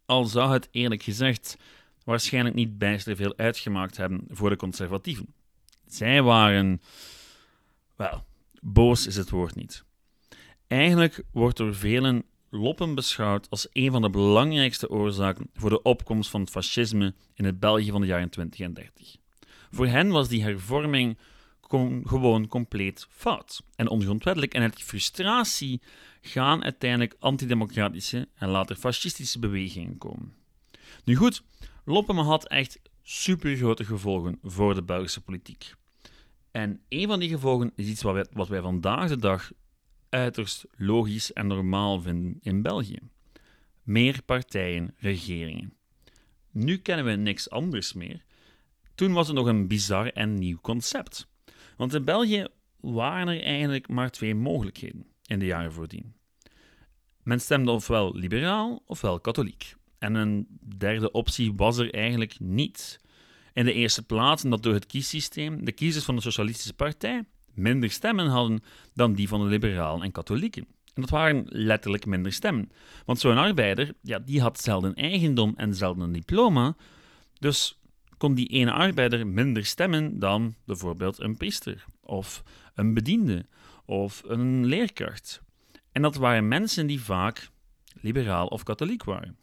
Al 0.05 0.25
zou 0.25 0.53
het 0.53 0.67
eerlijk 0.72 1.03
gezegd 1.03 1.57
waarschijnlijk 2.03 2.55
niet 2.55 2.77
bijster 2.77 3.15
veel 3.15 3.38
uitgemaakt 3.38 3.98
hebben 3.98 4.24
voor 4.29 4.50
de 4.50 4.55
conservatieven. 4.55 5.34
Zij 5.86 6.22
waren. 6.22 6.81
Wel, 7.96 8.25
boos 8.62 9.07
is 9.07 9.15
het 9.15 9.29
woord 9.29 9.55
niet. 9.55 9.84
Eigenlijk 10.67 11.24
wordt 11.31 11.57
door 11.57 11.75
velen 11.75 12.24
Loppen 12.50 12.96
beschouwd 12.96 13.50
als 13.50 13.68
een 13.72 13.92
van 13.92 14.01
de 14.01 14.10
belangrijkste 14.10 14.89
oorzaken 14.89 15.50
voor 15.54 15.70
de 15.70 15.82
opkomst 15.82 16.30
van 16.30 16.42
het 16.42 16.50
fascisme 16.50 17.13
in 17.34 17.46
het 17.46 17.60
België 17.60 17.92
van 17.92 18.01
de 18.01 18.08
jaren 18.08 18.30
20 18.30 18.60
en 18.60 18.74
30. 18.74 19.16
Voor 19.72 19.88
hen 19.88 20.10
was 20.10 20.27
die 20.27 20.44
hervorming 20.44 21.18
gewoon 22.04 22.48
compleet 22.48 23.08
fout 23.10 23.63
en 23.75 23.89
ongrondwettelijk 23.89 24.54
en 24.54 24.62
uit 24.62 24.84
frustratie 24.84 25.82
gaan 26.22 26.63
uiteindelijk 26.63 27.16
antidemocratische 27.20 28.27
en 28.36 28.50
later 28.50 28.75
fascistische 28.75 29.39
bewegingen 29.39 29.98
komen. 29.98 30.34
Nu 31.04 31.16
goed, 31.16 31.44
Loppema 31.86 32.22
had 32.22 32.48
echt 32.48 32.80
supergrote 33.04 33.86
gevolgen 33.86 34.39
voor 34.44 34.75
de 34.75 34.84
Belgische 34.84 35.22
politiek. 35.22 35.74
En 36.51 36.82
een 36.89 37.08
van 37.08 37.20
die 37.20 37.30
gevolgen 37.30 37.72
is 37.75 37.88
iets 37.88 38.01
wat 38.01 38.30
wat 38.32 38.48
wij 38.48 38.62
vandaag 38.62 39.10
de 39.10 39.18
dag 39.18 39.51
uiterst 40.18 40.66
logisch 40.76 41.34
en 41.34 41.48
normaal 41.48 42.02
vinden 42.02 42.38
in 42.42 42.62
België. 42.62 43.00
Meer 43.84 44.22
partijen, 44.26 44.96
regeringen. 44.98 45.74
Nu 46.52 46.78
kennen 46.78 47.06
we 47.06 47.12
niks 47.12 47.50
anders 47.50 47.94
meer. 47.94 48.24
Toen 48.96 49.14
was 49.14 49.28
het 49.28 49.36
nog 49.36 49.48
een 49.48 49.68
bizar 49.68 50.08
en 50.08 50.34
nieuw 50.34 50.58
concept. 50.62 51.28
Want 51.78 51.94
in 51.94 52.04
België 52.04 52.48
waren 52.80 53.28
er 53.28 53.44
eigenlijk 53.44 53.88
maar 53.88 54.10
twee 54.10 54.36
mogelijkheden 54.36 55.06
in 55.26 55.40
de 55.40 55.46
jaren 55.46 55.74
voordien. 55.74 56.14
Men 57.24 57.42
stemde 57.42 57.72
ofwel 57.72 58.16
liberaal 58.16 58.84
ofwel 58.86 59.20
katholiek. 59.20 59.76
En 59.98 60.16
een 60.16 60.48
derde 60.78 61.12
optie 61.12 61.54
was 61.54 61.78
er 61.78 61.94
eigenlijk 61.94 62.40
niet. 62.40 63.00
In 63.54 63.66
de 63.66 63.74
eerste 63.74 64.04
plaats 64.04 64.44
omdat 64.44 64.64
door 64.64 64.74
het 64.74 64.86
kiessysteem 64.86 65.66
de 65.66 65.72
kiezers 65.72 66.06
van 66.06 66.16
de 66.16 66.22
Socialistische 66.22 66.74
Partij 66.74 67.24
minder 67.58 67.92
stemmen 67.92 68.28
hadden 68.28 68.64
dan 68.94 69.14
die 69.14 69.28
van 69.28 69.40
de 69.40 69.48
liberalen 69.48 70.04
en 70.04 70.12
katholieken. 70.12 70.68
En 70.94 71.02
dat 71.02 71.10
waren 71.10 71.46
letterlijk 71.48 72.06
minder 72.06 72.34
stemmen. 72.34 72.72
Want 73.06 73.20
zo'n 73.20 73.38
arbeider, 73.38 73.94
ja, 74.02 74.20
die 74.20 74.42
had 74.42 74.60
zelden 74.60 74.94
eigendom 74.94 75.54
en 75.56 75.76
zelden 75.76 76.04
een 76.04 76.12
diploma. 76.12 76.76
Dus 77.40 77.80
kon 78.18 78.34
die 78.34 78.48
ene 78.48 78.72
arbeider 78.72 79.28
minder 79.28 79.66
stemmen 79.66 80.20
dan 80.20 80.56
bijvoorbeeld 80.66 81.20
een 81.20 81.38
priester 81.38 81.86
of 82.02 82.44
een 82.76 82.94
bediende 82.94 83.46
of 83.86 84.24
een 84.26 84.66
leerkracht. 84.66 85.42
En 85.92 86.02
dat 86.02 86.16
waren 86.16 86.48
mensen 86.48 86.88
die 86.88 87.02
vaak 87.02 87.50
liberaal 88.02 88.48
of 88.48 88.64
katholiek 88.64 89.04
waren. 89.04 89.38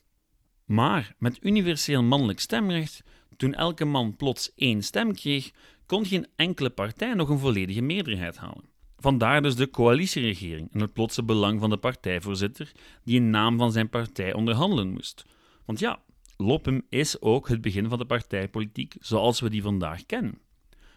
Maar 0.65 1.15
met 1.19 1.39
universeel 1.41 2.03
mannelijk 2.03 2.41
stemrecht, 2.41 3.03
toen 3.37 3.55
elke 3.55 3.85
man 3.85 4.17
plots 4.17 4.53
één 4.55 4.83
stem 4.83 5.15
kreeg, 5.15 5.51
kon 5.87 6.07
geen 6.07 6.27
enkele 6.37 6.71
partij 6.71 7.15
nog 7.15 7.29
een 7.29 7.39
volledige 7.39 7.83
meerderheid 7.83 8.37
halen. 8.37 8.73
Vandaar 8.97 9.43
dus 9.43 9.57
de 9.57 9.71
coalitieregering 9.71 10.73
en 10.73 10.81
het 10.81 10.93
plotse 10.93 11.25
belang 11.25 11.61
van 11.61 11.71
de 11.71 11.77
partijvoorzitter, 11.77 12.73
die 13.03 13.17
in 13.17 13.31
naam 13.31 13.59
van 13.59 13.73
zijn 13.73 13.89
partij 13.89 14.33
onderhandelen 14.33 14.91
moest. 14.91 15.25
Want 15.65 15.79
ja, 15.79 16.03
Loppem 16.37 16.87
is 16.89 17.21
ook 17.21 17.49
het 17.49 17.61
begin 17.61 17.89
van 17.89 17.99
de 17.99 18.05
partijpolitiek 18.05 18.95
zoals 19.01 19.41
we 19.41 19.51
die 19.51 19.63
vandaag 19.63 20.07
kennen. 20.07 20.39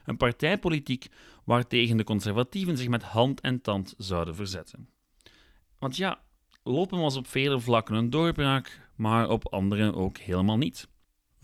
Een 0.06 0.18
partijpolitiek 0.18 1.08
waartegen 1.46 1.98
de 1.98 2.04
conservatieven 2.04 2.78
zich 2.78 2.88
met 2.88 3.04
hand 3.04 3.42
en 3.42 3.62
tand 3.62 3.94
zouden 3.98 4.36
verzetten. 4.36 4.90
Want 5.80 5.96
ja, 5.96 6.22
Lopen 6.64 7.00
was 7.00 7.16
op 7.16 7.28
vele 7.28 7.60
vlakken 7.60 7.96
een 7.96 8.10
doorbraak, 8.10 8.90
maar 8.96 9.30
op 9.30 9.54
andere 9.54 9.94
ook 9.94 10.18
helemaal 10.18 10.58
niet. 10.58 10.88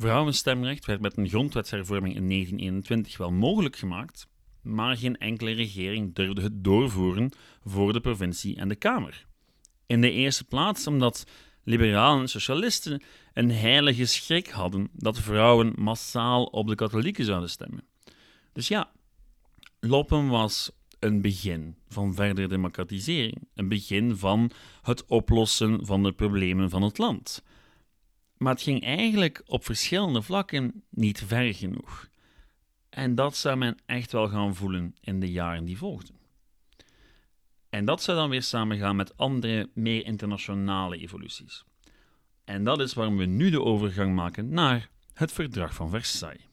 Vrouwenstemrecht 0.04 0.86
werd 0.86 1.02
met 1.02 1.18
een 1.18 1.30
grondwetshervorming 1.30 2.16
in 2.16 2.30
1921 2.30 3.18
wel 3.18 3.32
mogelijk 3.32 3.76
gemaakt, 3.76 4.28
maar 4.62 4.98
geen 4.98 5.18
enkele 5.18 5.52
regering 5.52 6.16
durfde 6.16 6.42
het 6.42 6.64
doorvoeren 6.64 7.32
voor 7.64 7.94
de 7.94 8.02
provincie 8.02 8.56
en 8.56 8.68
de 8.68 8.76
Kamer. 8.76 9.26
In 9.86 10.02
de 10.02 10.12
eerste 10.12 10.44
plaats 10.44 10.88
omdat 10.88 11.24
liberalen 11.64 12.22
en 12.22 12.28
socialisten 12.28 13.04
een 13.34 13.52
heilige 13.52 14.06
schrik 14.06 14.48
hadden 14.48 14.90
dat 14.94 15.20
vrouwen 15.20 15.74
massaal 15.76 16.44
op 16.44 16.68
de 16.68 16.76
katholieken 16.76 17.26
zouden 17.26 17.50
stemmen. 17.50 17.84
Dus 18.54 18.68
ja, 18.68 18.92
Loppen 19.80 20.28
was 20.28 20.72
een 21.00 21.22
begin 21.22 21.76
van 21.88 22.14
verdere 22.14 22.48
democratisering, 22.48 23.48
een 23.54 23.68
begin 23.68 24.18
van 24.18 24.52
het 24.82 25.06
oplossen 25.06 25.86
van 25.86 26.04
de 26.04 26.12
problemen 26.12 26.70
van 26.70 26.82
het 26.82 26.98
land. 26.98 27.44
Maar 28.44 28.54
het 28.54 28.62
ging 28.62 28.84
eigenlijk 28.84 29.42
op 29.46 29.66
verschillende 29.66 30.22
vlakken 30.22 30.84
niet 30.90 31.24
ver 31.26 31.54
genoeg. 31.54 32.10
En 32.90 33.16
dat 33.16 33.36
zou 33.36 33.58
men 33.58 33.78
echt 33.86 34.12
wel 34.12 34.30
gaan 34.30 34.56
voelen 34.56 34.96
in 35.02 35.20
de 35.20 35.32
jaren 35.32 35.66
die 35.66 35.78
volgden. 35.78 36.16
En 37.70 37.86
dat 37.86 38.04
zou 38.04 38.18
dan 38.18 38.30
weer 38.30 38.44
samengaan 38.44 38.96
met 38.96 39.18
andere, 39.18 39.70
meer 39.74 40.06
internationale 40.06 40.98
evoluties. 40.98 41.64
En 42.44 42.64
dat 42.64 42.80
is 42.80 42.94
waarom 42.94 43.18
we 43.18 43.26
nu 43.26 43.50
de 43.50 43.62
overgang 43.62 44.16
maken 44.16 44.50
naar 44.50 44.90
het 45.14 45.32
Verdrag 45.32 45.74
van 45.74 45.90
Versailles. 45.90 46.48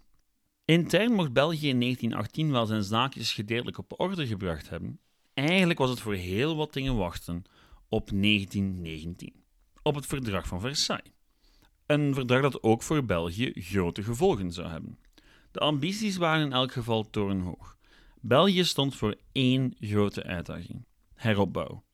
Intern 0.65 1.13
mocht 1.13 1.33
België 1.33 1.69
in 1.69 1.81
1918 1.81 2.51
wel 2.51 2.67
zijn 2.67 2.83
zaakjes 2.83 3.33
gedeeltelijk 3.33 3.79
op 3.79 4.01
orde 4.01 4.27
gebracht 4.27 4.69
hebben. 4.69 5.01
Eigenlijk 5.35 5.79
was 5.79 5.91
het 5.91 6.01
voor 6.01 6.15
heel 6.15 6.57
wat 6.57 6.73
dingen 6.73 6.97
wachten 6.97 7.43
op 7.89 8.11
1919, 8.11 9.45
op 9.83 9.95
het 9.95 10.07
Verdrag 10.07 10.47
van 10.47 10.61
Versailles. 10.61 11.13
Een 11.91 12.15
verdrag 12.15 12.43
dat 12.43 12.63
ook 12.63 12.83
voor 12.83 13.05
België 13.05 13.53
grote 13.55 14.03
gevolgen 14.03 14.53
zou 14.53 14.69
hebben. 14.69 14.99
De 15.51 15.59
ambities 15.59 16.17
waren 16.17 16.47
in 16.47 16.53
elk 16.53 16.73
geval 16.73 17.11
torenhoog. 17.11 17.77
België 18.21 18.65
stond 18.65 18.97
voor 18.97 19.17
één 19.33 19.75
grote 19.81 20.23
uitdaging: 20.23 20.85
heropbouw. 21.15 21.85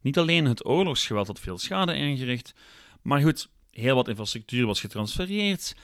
Niet 0.00 0.18
alleen 0.18 0.44
het 0.44 0.66
oorlogsgeweld 0.66 1.26
had 1.26 1.40
veel 1.40 1.58
schade 1.58 1.92
aangericht, 1.92 2.54
maar 3.02 3.20
goed, 3.20 3.48
heel 3.70 3.94
wat 3.94 4.08
infrastructuur 4.08 4.66
was 4.66 4.80
getransfereerd 4.80 5.76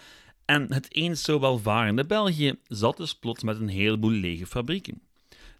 en 0.44 0.72
het 0.72 0.94
eens 0.94 1.22
zo 1.22 1.40
welvarende 1.40 2.06
België 2.06 2.54
zat 2.66 2.96
dus 2.96 3.14
plots 3.14 3.42
met 3.42 3.60
een 3.60 3.68
heleboel 3.68 4.10
lege 4.10 4.46
fabrieken. 4.46 5.02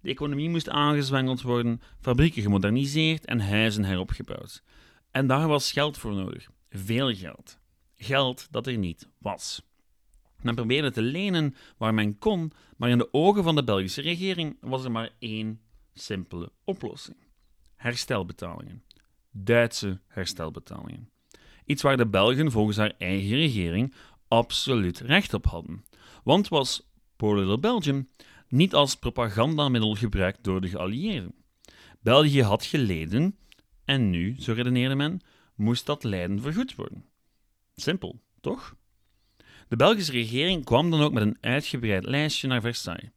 De 0.01 0.11
economie 0.11 0.49
moest 0.49 0.69
aangezwengeld 0.69 1.43
worden, 1.43 1.81
fabrieken 2.01 2.43
gemoderniseerd 2.43 3.25
en 3.25 3.41
huizen 3.41 3.85
heropgebouwd. 3.85 4.63
En 5.11 5.27
daar 5.27 5.49
was 5.49 5.73
geld 5.73 5.99
voor 5.99 6.15
nodig, 6.15 6.49
veel 6.71 7.15
geld. 7.15 7.61
Geld 8.03 8.49
dat 8.51 8.67
er 8.67 8.79
niet 8.79 9.09
was. 9.19 9.63
Men 10.41 10.55
probeerde 10.55 10.91
te 10.91 11.03
lenen 11.03 11.55
waar 11.77 11.95
men 11.95 12.19
kon, 12.19 12.53
maar 12.77 12.91
in 12.91 12.99
de 12.99 13.13
ogen 13.13 13.43
van 13.43 13.55
de 13.55 13.65
Belgische 13.65 14.01
regering 14.01 14.57
was 14.61 14.85
er 14.85 14.91
maar 14.91 15.11
één 15.19 15.61
simpele 15.95 16.53
oplossing: 16.65 17.17
herstelbetalingen. 17.75 18.83
Duitse 19.31 20.01
herstelbetalingen. 20.07 21.11
Iets 21.65 21.83
waar 21.83 21.97
de 21.97 22.07
Belgen 22.07 22.51
volgens 22.51 22.77
haar 22.77 22.95
eigen 22.99 23.37
regering 23.37 23.95
absoluut 24.29 25.01
recht 25.01 25.35
op 25.35 25.47
hadden. 25.47 25.85
Want 26.25 26.49
was 26.49 26.91
Poor 27.17 27.39
Little 27.39 27.59
Belgium 27.59 28.09
niet 28.49 28.75
als 28.75 28.97
propagandamiddel 28.97 29.95
gebruikt 29.95 30.45
door 30.45 30.61
de 30.61 30.69
geallieerden. 30.69 31.35
België 32.01 32.43
had 32.43 32.65
geleden 32.65 33.37
en 33.85 34.11
nu, 34.11 34.37
zo 34.39 34.53
redeneerde 34.53 34.95
men, 34.95 35.21
moest 35.55 35.87
dat 35.87 36.05
lijden 36.05 36.41
vergoed 36.41 36.75
worden. 36.75 37.05
Simpel, 37.83 38.21
toch? 38.41 38.77
De 39.69 39.77
Belgische 39.77 40.13
regering 40.13 40.65
kwam 40.65 40.91
dan 40.91 41.01
ook 41.01 41.13
met 41.13 41.23
een 41.23 41.37
uitgebreid 41.41 42.05
lijstje 42.05 42.49
naar 42.49 42.61
Versailles. 42.61 43.11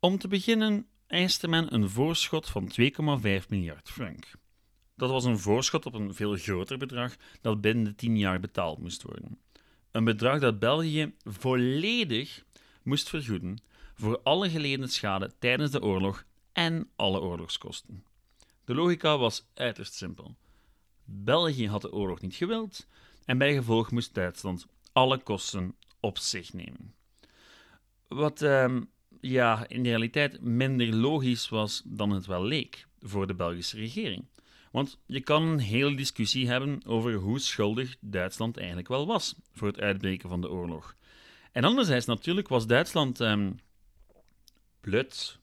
Om 0.00 0.18
te 0.18 0.28
beginnen 0.28 0.86
eiste 1.06 1.48
men 1.48 1.74
een 1.74 1.90
voorschot 1.90 2.48
van 2.48 2.72
2,5 2.80 3.48
miljard 3.48 3.90
frank. 3.90 4.30
Dat 4.96 5.10
was 5.10 5.24
een 5.24 5.38
voorschot 5.38 5.86
op 5.86 5.94
een 5.94 6.14
veel 6.14 6.36
groter 6.36 6.78
bedrag 6.78 7.16
dat 7.40 7.60
binnen 7.60 7.84
de 7.84 7.94
10 7.94 8.18
jaar 8.18 8.40
betaald 8.40 8.78
moest 8.78 9.02
worden. 9.02 9.38
Een 9.90 10.04
bedrag 10.04 10.40
dat 10.40 10.58
België 10.58 11.14
volledig 11.24 12.44
moest 12.82 13.08
vergoeden 13.08 13.58
voor 13.94 14.20
alle 14.22 14.50
geleden 14.50 14.88
schade 14.88 15.32
tijdens 15.38 15.70
de 15.70 15.82
oorlog 15.82 16.24
en 16.52 16.90
alle 16.96 17.20
oorlogskosten. 17.20 18.04
De 18.64 18.74
logica 18.74 19.18
was 19.18 19.46
uiterst 19.54 19.94
simpel. 19.94 20.36
België 21.04 21.68
had 21.68 21.82
de 21.82 21.92
oorlog 21.92 22.20
niet 22.20 22.34
gewild 22.34 22.86
en 23.24 23.38
bijgevolg 23.38 23.90
moest 23.90 24.14
Duitsland 24.14 24.66
alle 24.92 25.18
kosten 25.18 25.74
op 26.00 26.18
zich 26.18 26.52
nemen. 26.52 26.94
Wat 28.08 28.42
ehm, 28.42 28.82
ja, 29.20 29.68
in 29.68 29.82
de 29.82 29.88
realiteit 29.88 30.40
minder 30.40 30.94
logisch 30.94 31.48
was 31.48 31.82
dan 31.84 32.10
het 32.10 32.26
wel 32.26 32.44
leek 32.44 32.86
voor 33.00 33.26
de 33.26 33.34
Belgische 33.34 33.76
regering. 33.76 34.24
Want 34.70 34.98
je 35.06 35.20
kan 35.20 35.42
een 35.42 35.58
hele 35.58 35.96
discussie 35.96 36.48
hebben 36.48 36.86
over 36.86 37.14
hoe 37.14 37.38
schuldig 37.38 37.96
Duitsland 38.00 38.56
eigenlijk 38.56 38.88
wel 38.88 39.06
was 39.06 39.34
voor 39.52 39.68
het 39.68 39.80
uitbreken 39.80 40.28
van 40.28 40.40
de 40.40 40.50
oorlog. 40.50 40.96
En 41.52 41.64
anderzijds 41.64 42.06
natuurlijk 42.06 42.48
was 42.48 42.66
Duitsland 42.66 43.20
ehm, 43.20 43.52
blut. 44.80 45.38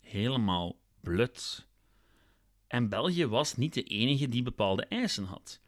Helemaal 0.00 0.76
blut. 1.00 1.66
En 2.66 2.88
België 2.88 3.26
was 3.26 3.56
niet 3.56 3.74
de 3.74 3.82
enige 3.82 4.28
die 4.28 4.42
bepaalde 4.42 4.84
eisen 4.84 5.24
had. 5.24 5.60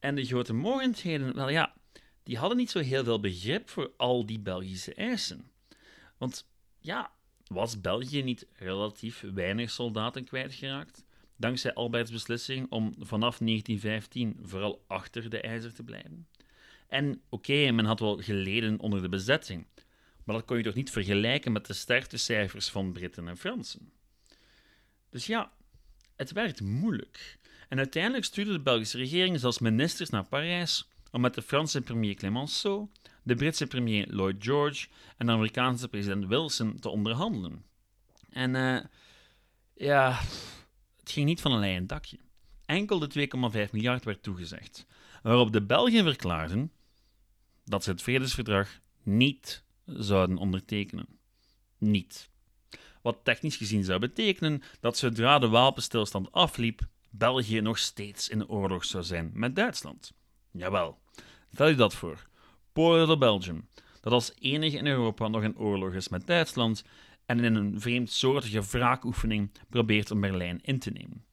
En 0.00 0.14
de 0.14 0.24
grote 0.24 0.52
mogendheden, 0.52 1.34
wel 1.34 1.48
ja, 1.48 1.74
die 2.22 2.38
hadden 2.38 2.56
niet 2.56 2.70
zo 2.70 2.78
heel 2.78 3.04
veel 3.04 3.20
begrip 3.20 3.68
voor 3.68 3.92
al 3.96 4.26
die 4.26 4.38
Belgische 4.38 4.94
eisen. 4.94 5.50
Want 6.18 6.48
ja, 6.78 7.12
was 7.46 7.80
België 7.80 8.22
niet 8.22 8.46
relatief 8.52 9.24
weinig 9.34 9.70
soldaten 9.70 10.24
kwijtgeraakt? 10.24 11.04
Dankzij 11.36 11.74
Alberts 11.74 12.10
beslissing 12.10 12.70
om 12.70 12.94
vanaf 12.98 13.38
1915 13.38 14.38
vooral 14.42 14.84
achter 14.86 15.30
de 15.30 15.40
ijzer 15.40 15.74
te 15.74 15.82
blijven. 15.82 16.28
En 16.88 17.22
oké, 17.28 17.70
men 17.70 17.84
had 17.84 18.00
wel 18.00 18.16
geleden 18.16 18.80
onder 18.80 19.02
de 19.02 19.08
bezetting, 19.08 19.66
maar 20.24 20.34
dat 20.36 20.44
kon 20.44 20.56
je 20.56 20.62
toch 20.62 20.74
niet 20.74 20.90
vergelijken 20.90 21.52
met 21.52 21.66
de 21.66 21.72
sterftecijfers 21.72 22.68
van 22.68 22.92
Britten 22.92 23.28
en 23.28 23.36
Fransen. 23.36 23.92
Dus 25.10 25.26
ja, 25.26 25.52
het 26.16 26.32
werd 26.32 26.60
moeilijk. 26.60 27.38
En 27.68 27.78
uiteindelijk 27.78 28.24
stuurde 28.24 28.52
de 28.52 28.60
Belgische 28.60 28.98
regering 28.98 29.40
zelfs 29.40 29.58
ministers 29.58 30.10
naar 30.10 30.28
Parijs 30.28 30.88
om 31.10 31.20
met 31.20 31.34
de 31.34 31.42
Franse 31.42 31.80
premier 31.80 32.14
Clemenceau, 32.14 32.88
de 33.22 33.34
Britse 33.34 33.66
premier 33.66 34.06
Lloyd 34.08 34.36
George 34.38 34.88
en 35.16 35.26
de 35.26 35.32
Amerikaanse 35.32 35.88
president 35.88 36.26
Wilson 36.26 36.78
te 36.78 36.88
onderhandelen. 36.88 37.64
En 38.30 38.54
uh, 38.54 38.78
ja, 39.74 40.20
het 41.00 41.10
ging 41.10 41.26
niet 41.26 41.40
van 41.40 41.52
een 41.52 41.60
leien 41.60 41.86
dakje. 41.86 42.18
Enkel 42.64 42.98
de 42.98 43.28
2,5 43.66 43.70
miljard 43.70 44.04
werd 44.04 44.22
toegezegd, 44.22 44.86
waarop 45.22 45.52
de 45.52 45.62
Belgen 45.62 46.04
verklaarden 46.04 46.72
dat 47.64 47.84
ze 47.84 47.90
het 47.90 48.02
vredesverdrag 48.02 48.80
niet 49.02 49.64
zouden 49.84 50.36
ondertekenen. 50.36 51.06
Niet. 51.78 52.30
Wat 53.02 53.18
technisch 53.22 53.56
gezien 53.56 53.84
zou 53.84 53.98
betekenen 53.98 54.62
dat 54.80 54.98
zodra 54.98 55.38
de 55.38 55.48
wapenstilstand 55.48 56.32
afliep, 56.32 56.86
België 57.18 57.60
nog 57.60 57.78
steeds 57.78 58.28
in 58.28 58.48
oorlog 58.48 58.84
zou 58.84 59.04
zijn 59.04 59.30
met 59.34 59.56
Duitsland. 59.56 60.12
Jawel, 60.50 60.98
stel 61.52 61.68
je 61.68 61.74
dat 61.74 61.94
voor. 61.94 62.26
Polen 62.72 63.08
de 63.08 63.18
Belgium, 63.18 63.68
dat 64.00 64.12
als 64.12 64.32
enige 64.38 64.76
in 64.76 64.86
Europa 64.86 65.28
nog 65.28 65.42
in 65.42 65.58
oorlog 65.58 65.92
is 65.92 66.08
met 66.08 66.26
Duitsland 66.26 66.84
en 67.26 67.44
in 67.44 67.54
een 67.54 67.80
vreemdsoortige 67.80 68.62
wraakoefening 68.62 69.50
probeert 69.68 70.10
om 70.10 70.20
Berlijn 70.20 70.60
in 70.62 70.78
te 70.78 70.90
nemen. 70.90 71.24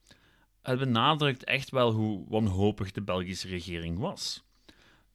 Het 0.62 0.78
benadrukt 0.78 1.44
echt 1.44 1.70
wel 1.70 1.92
hoe 1.92 2.24
wanhopig 2.28 2.92
de 2.92 3.02
Belgische 3.02 3.48
regering 3.48 3.98
was. 3.98 4.44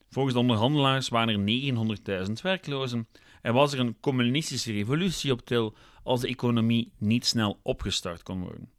Volgens 0.09 0.33
de 0.33 0.39
onderhandelaars 0.39 1.09
waren 1.09 1.47
er 1.47 2.25
900.000 2.27 2.31
werklozen 2.41 3.07
en 3.41 3.53
was 3.53 3.73
er 3.73 3.79
een 3.79 3.99
communistische 3.99 4.71
revolutie 4.71 5.31
op 5.31 5.41
til 5.41 5.75
als 6.03 6.21
de 6.21 6.27
economie 6.27 6.91
niet 6.97 7.25
snel 7.25 7.59
opgestart 7.63 8.23
kon 8.23 8.41
worden. 8.41 8.71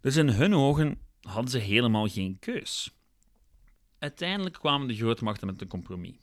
Dus 0.00 0.16
in 0.16 0.28
hun 0.28 0.54
ogen 0.54 0.98
hadden 1.22 1.50
ze 1.50 1.58
helemaal 1.58 2.08
geen 2.08 2.38
keus. 2.38 2.90
Uiteindelijk 3.98 4.54
kwamen 4.54 4.88
de 4.88 4.96
grootmachten 4.96 5.46
met 5.46 5.60
een 5.60 5.68
compromis. 5.68 6.16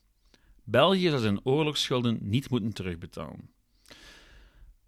België 0.63 1.07
zou 1.09 1.21
zijn 1.21 1.45
oorlogsschulden 1.45 2.17
niet 2.21 2.49
moeten 2.49 2.73
terugbetalen. 2.73 3.49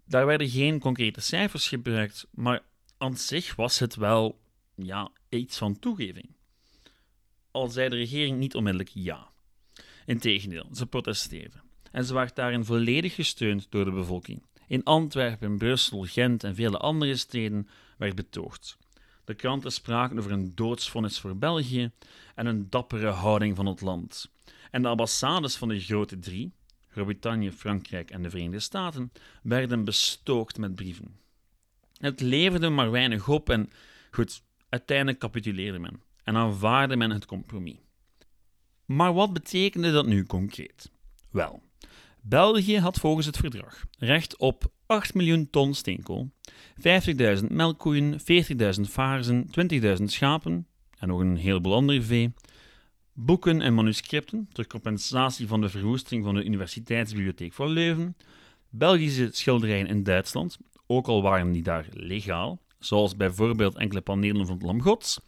Daar 0.04 0.26
werden 0.26 0.48
geen 0.48 0.78
concrete 0.78 1.20
cijfers 1.20 1.68
gebruikt, 1.68 2.26
maar 2.30 2.62
aan 2.98 3.16
zich 3.16 3.54
was 3.54 3.78
het 3.78 3.94
wel 3.94 4.40
ja, 4.74 5.10
iets 5.28 5.58
van 5.58 5.78
toegeving. 5.78 6.34
Al 7.50 7.68
zei 7.68 7.88
de 7.88 7.96
regering 7.96 8.38
niet 8.38 8.54
onmiddellijk 8.54 8.90
ja. 8.94 9.30
Integendeel, 10.06 10.68
ze 10.72 10.86
protesteerden. 10.86 11.62
En 11.90 12.04
ze 12.04 12.14
werd 12.14 12.36
daarin 12.36 12.64
volledig 12.64 13.14
gesteund 13.14 13.66
door 13.70 13.84
de 13.84 13.90
bevolking. 13.90 14.42
In 14.66 14.84
Antwerpen, 14.84 15.58
Brussel, 15.58 16.04
Gent 16.04 16.44
en 16.44 16.54
vele 16.54 16.78
andere 16.78 17.16
steden 17.16 17.68
werd 17.98 18.14
betoogd. 18.14 18.78
De 19.32 19.38
kranten 19.38 19.72
spraken 19.72 20.18
over 20.18 20.32
een 20.32 20.54
doodsvonnis 20.54 21.20
voor 21.20 21.36
België 21.36 21.90
en 22.34 22.46
een 22.46 22.70
dappere 22.70 23.08
houding 23.08 23.56
van 23.56 23.66
het 23.66 23.80
land. 23.80 24.30
En 24.70 24.82
de 24.82 24.88
ambassades 24.88 25.56
van 25.56 25.68
de 25.68 25.80
grote 25.80 26.18
drie, 26.18 26.52
Groot-Brittannië, 26.88 27.52
Frankrijk 27.52 28.10
en 28.10 28.22
de 28.22 28.30
Verenigde 28.30 28.60
Staten, 28.60 29.12
werden 29.42 29.84
bestookt 29.84 30.58
met 30.58 30.74
brieven. 30.74 31.16
Het 31.96 32.20
leverde 32.20 32.68
maar 32.68 32.90
weinig 32.90 33.28
op 33.28 33.50
en 33.50 33.70
goed, 34.10 34.42
uiteindelijk 34.68 35.18
capituleerde 35.18 35.78
men 35.78 36.02
en 36.24 36.36
aanvaarde 36.36 36.96
men 36.96 37.10
het 37.10 37.26
compromis. 37.26 37.78
Maar 38.84 39.12
wat 39.12 39.32
betekende 39.32 39.92
dat 39.92 40.06
nu 40.06 40.24
concreet? 40.24 40.90
Wel, 41.30 41.62
België 42.24 42.78
had 42.78 42.98
volgens 42.98 43.26
het 43.26 43.36
verdrag 43.36 43.84
recht 43.98 44.36
op 44.36 44.64
8 44.86 45.14
miljoen 45.14 45.50
ton 45.50 45.74
steenkool, 45.74 46.30
50.000 47.40 47.44
melkkoeien, 47.48 48.20
40.000 48.20 48.80
vaarzen, 48.80 49.50
20.000 49.98 50.04
schapen 50.04 50.66
en 50.98 51.08
nog 51.08 51.20
een 51.20 51.36
heleboel 51.36 51.74
andere 51.74 52.02
vee, 52.02 52.34
boeken 53.12 53.60
en 53.60 53.74
manuscripten 53.74 54.48
ter 54.52 54.66
compensatie 54.66 55.46
van 55.46 55.60
de 55.60 55.68
verwoesting 55.68 56.24
van 56.24 56.34
de 56.34 56.44
Universiteitsbibliotheek 56.44 57.52
van 57.52 57.68
Leuven, 57.68 58.16
Belgische 58.68 59.28
schilderijen 59.32 59.86
in 59.86 60.02
Duitsland, 60.02 60.58
ook 60.86 61.06
al 61.06 61.22
waren 61.22 61.52
die 61.52 61.62
daar 61.62 61.86
legaal, 61.92 62.60
zoals 62.78 63.16
bijvoorbeeld 63.16 63.76
enkele 63.76 64.00
panelen 64.00 64.46
van 64.46 64.54
het 64.54 64.64
Lam 64.64 64.82
Gods, 64.82 65.20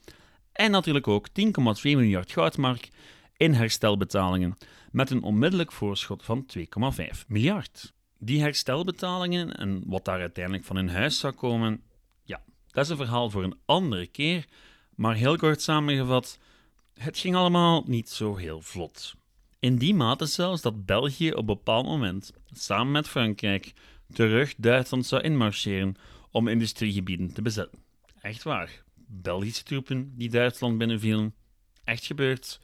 en 0.52 0.70
natuurlijk 0.70 1.09
ook 1.09 1.28
10,2 1.28 1.35
miljard 1.83 2.33
goudmark 2.33 2.88
in 3.37 3.53
herstelbetalingen 3.53 4.57
met 4.90 5.11
een 5.11 5.23
onmiddellijk 5.23 5.73
voorschot 5.73 6.23
van 6.25 6.47
2,5 6.59 7.27
miljard. 7.27 7.92
Die 8.18 8.40
herstelbetalingen 8.40 9.57
en 9.57 9.83
wat 9.87 10.05
daar 10.05 10.20
uiteindelijk 10.20 10.64
van 10.64 10.79
in 10.79 10.88
huis 10.88 11.18
zou 11.18 11.33
komen, 11.33 11.83
ja, 12.23 12.42
dat 12.66 12.85
is 12.85 12.90
een 12.90 12.97
verhaal 12.97 13.31
voor 13.31 13.42
een 13.42 13.59
andere 13.64 14.07
keer, 14.07 14.47
maar 14.94 15.14
heel 15.14 15.37
kort 15.37 15.62
samengevat, 15.62 16.38
het 16.94 17.18
ging 17.18 17.35
allemaal 17.35 17.85
niet 17.87 18.09
zo 18.11 18.37
heel 18.37 18.61
vlot. 18.61 19.14
In 19.59 19.77
die 19.77 19.94
mate 19.94 20.27
zelfs 20.27 20.62
dat 20.62 20.85
België 20.85 21.31
op 21.31 21.38
een 21.38 21.47
bepaald 21.47 21.87
moment, 21.87 22.33
samen 22.53 22.92
met 22.92 23.09
Frankrijk, 23.09 23.73
terug 24.12 24.55
Duitsland 24.57 25.07
zou 25.07 25.23
inmarcheren 25.23 25.97
om 26.31 26.49
industriegebieden 26.49 27.33
te 27.33 27.42
bezetten. 27.42 27.79
Echt 28.20 28.42
waar. 28.42 28.83
Belgische 28.94 29.62
troepen 29.62 30.12
die 30.16 30.31
Duitsland 30.31 30.79
binnenvielen. 30.79 31.35
Echt 31.85 32.05
gebeurd 32.05 32.61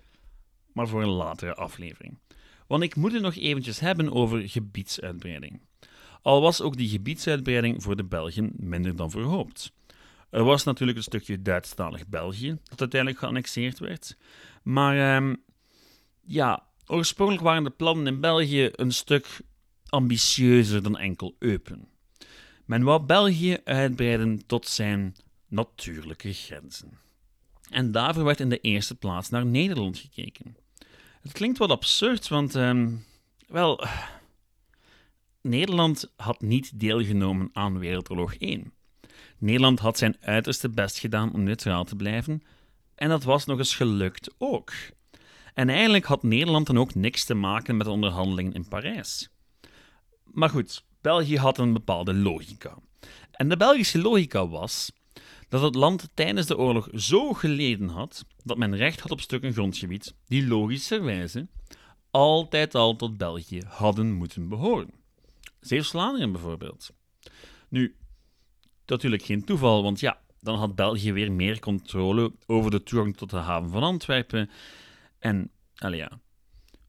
maar 0.72 0.88
voor 0.88 1.02
een 1.02 1.08
latere 1.08 1.54
aflevering. 1.54 2.18
Want 2.66 2.82
ik 2.82 2.96
moet 2.96 3.12
het 3.12 3.22
nog 3.22 3.36
eventjes 3.36 3.80
hebben 3.80 4.12
over 4.12 4.48
gebiedsuitbreiding. 4.48 5.60
Al 6.22 6.40
was 6.40 6.60
ook 6.60 6.76
die 6.76 6.88
gebiedsuitbreiding 6.88 7.82
voor 7.82 7.96
de 7.96 8.04
Belgen 8.04 8.52
minder 8.56 8.96
dan 8.96 9.10
verhoopt. 9.10 9.72
Er 10.30 10.44
was 10.44 10.64
natuurlijk 10.64 10.98
een 10.98 11.04
stukje 11.04 11.42
Duitsstalig 11.42 12.08
België 12.08 12.58
dat 12.64 12.80
uiteindelijk 12.80 13.20
geannexeerd 13.20 13.78
werd. 13.78 14.16
Maar 14.62 15.16
ehm, 15.16 15.34
ja, 16.20 16.66
oorspronkelijk 16.86 17.44
waren 17.44 17.64
de 17.64 17.70
plannen 17.70 18.06
in 18.06 18.20
België 18.20 18.68
een 18.72 18.92
stuk 18.92 19.40
ambitieuzer 19.88 20.82
dan 20.82 20.98
enkel 20.98 21.36
Eupen. 21.38 21.88
Men 22.64 22.82
wou 22.82 23.02
België 23.02 23.58
uitbreiden 23.64 24.46
tot 24.46 24.66
zijn 24.66 25.14
natuurlijke 25.48 26.32
grenzen. 26.32 26.98
En 27.70 27.92
daarvoor 27.92 28.24
werd 28.24 28.40
in 28.40 28.48
de 28.48 28.60
eerste 28.60 28.94
plaats 28.94 29.28
naar 29.28 29.46
Nederland 29.46 29.98
gekeken. 29.98 30.56
Het 31.20 31.32
klinkt 31.32 31.58
wat 31.58 31.70
absurd, 31.70 32.28
want, 32.28 32.54
ehm, 32.54 32.96
wel, 33.46 33.84
Nederland 35.42 36.12
had 36.16 36.40
niet 36.40 36.80
deelgenomen 36.80 37.50
aan 37.52 37.78
Wereldoorlog 37.78 38.34
1. 38.38 38.72
Nederland 39.38 39.78
had 39.78 39.98
zijn 39.98 40.16
uiterste 40.20 40.68
best 40.68 40.98
gedaan 40.98 41.32
om 41.32 41.42
neutraal 41.42 41.84
te 41.84 41.96
blijven, 41.96 42.42
en 42.94 43.08
dat 43.08 43.22
was 43.22 43.44
nog 43.44 43.58
eens 43.58 43.74
gelukt 43.74 44.34
ook. 44.38 44.72
En 45.54 45.68
eigenlijk 45.68 46.04
had 46.04 46.22
Nederland 46.22 46.66
dan 46.66 46.78
ook 46.78 46.94
niks 46.94 47.24
te 47.24 47.34
maken 47.34 47.76
met 47.76 47.86
de 47.86 47.92
onderhandelingen 47.92 48.52
in 48.52 48.68
Parijs. 48.68 49.28
Maar 50.24 50.50
goed, 50.50 50.84
België 51.00 51.38
had 51.38 51.58
een 51.58 51.72
bepaalde 51.72 52.14
logica. 52.14 52.78
En 53.30 53.48
de 53.48 53.56
Belgische 53.56 53.98
logica 53.98 54.48
was 54.48 54.92
dat 55.50 55.62
het 55.62 55.74
land 55.74 56.08
tijdens 56.14 56.46
de 56.46 56.58
oorlog 56.58 56.88
zo 56.94 57.32
geleden 57.32 57.88
had 57.88 58.24
dat 58.44 58.56
men 58.56 58.76
recht 58.76 59.00
had 59.00 59.10
op 59.10 59.20
stukken 59.20 59.52
grondgebied 59.52 60.14
die 60.26 60.46
logischerwijze 60.46 61.48
altijd 62.10 62.74
al 62.74 62.96
tot 62.96 63.16
België 63.16 63.62
hadden 63.66 64.12
moeten 64.12 64.48
behoren. 64.48 64.90
Zeeuws-Vlaanderen 65.60 66.32
bijvoorbeeld. 66.32 66.90
Nu, 67.68 67.96
natuurlijk 68.86 69.22
geen 69.22 69.44
toeval, 69.44 69.82
want 69.82 70.00
ja, 70.00 70.20
dan 70.40 70.58
had 70.58 70.74
België 70.74 71.12
weer 71.12 71.32
meer 71.32 71.58
controle 71.58 72.32
over 72.46 72.70
de 72.70 72.82
toegang 72.82 73.16
tot 73.16 73.30
de 73.30 73.36
haven 73.36 73.70
van 73.70 73.82
Antwerpen. 73.82 74.50
En, 75.18 75.50
allee 75.74 75.98
ja. 75.98 76.20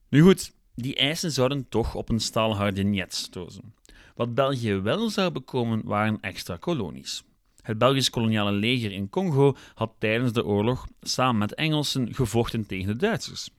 Nu 0.10 0.22
goed, 0.22 0.54
die 0.76 0.96
eisen 0.96 1.32
zouden 1.32 1.70
toch 1.70 1.96
op 1.96 2.10
een 2.10 2.20
staalharde 2.20 3.06
stozen. 3.08 3.76
Wat 4.16 4.34
België 4.34 4.74
wel 4.74 5.10
zou 5.10 5.32
bekomen 5.32 5.82
waren 5.84 6.18
extra 6.22 6.58
kolonies. 6.58 7.24
Het 7.62 7.78
Belgisch 7.78 8.10
koloniale 8.10 8.52
leger 8.52 8.92
in 8.92 9.10
Congo 9.10 9.56
had 9.74 9.94
tijdens 9.98 10.34
de 10.34 10.46
oorlog 10.46 10.88
samen 11.02 11.38
met 11.38 11.54
Engelsen 11.54 12.14
gevochten 12.14 12.66
tegen 12.66 12.88
de 12.88 12.96
Duitsers 12.96 13.50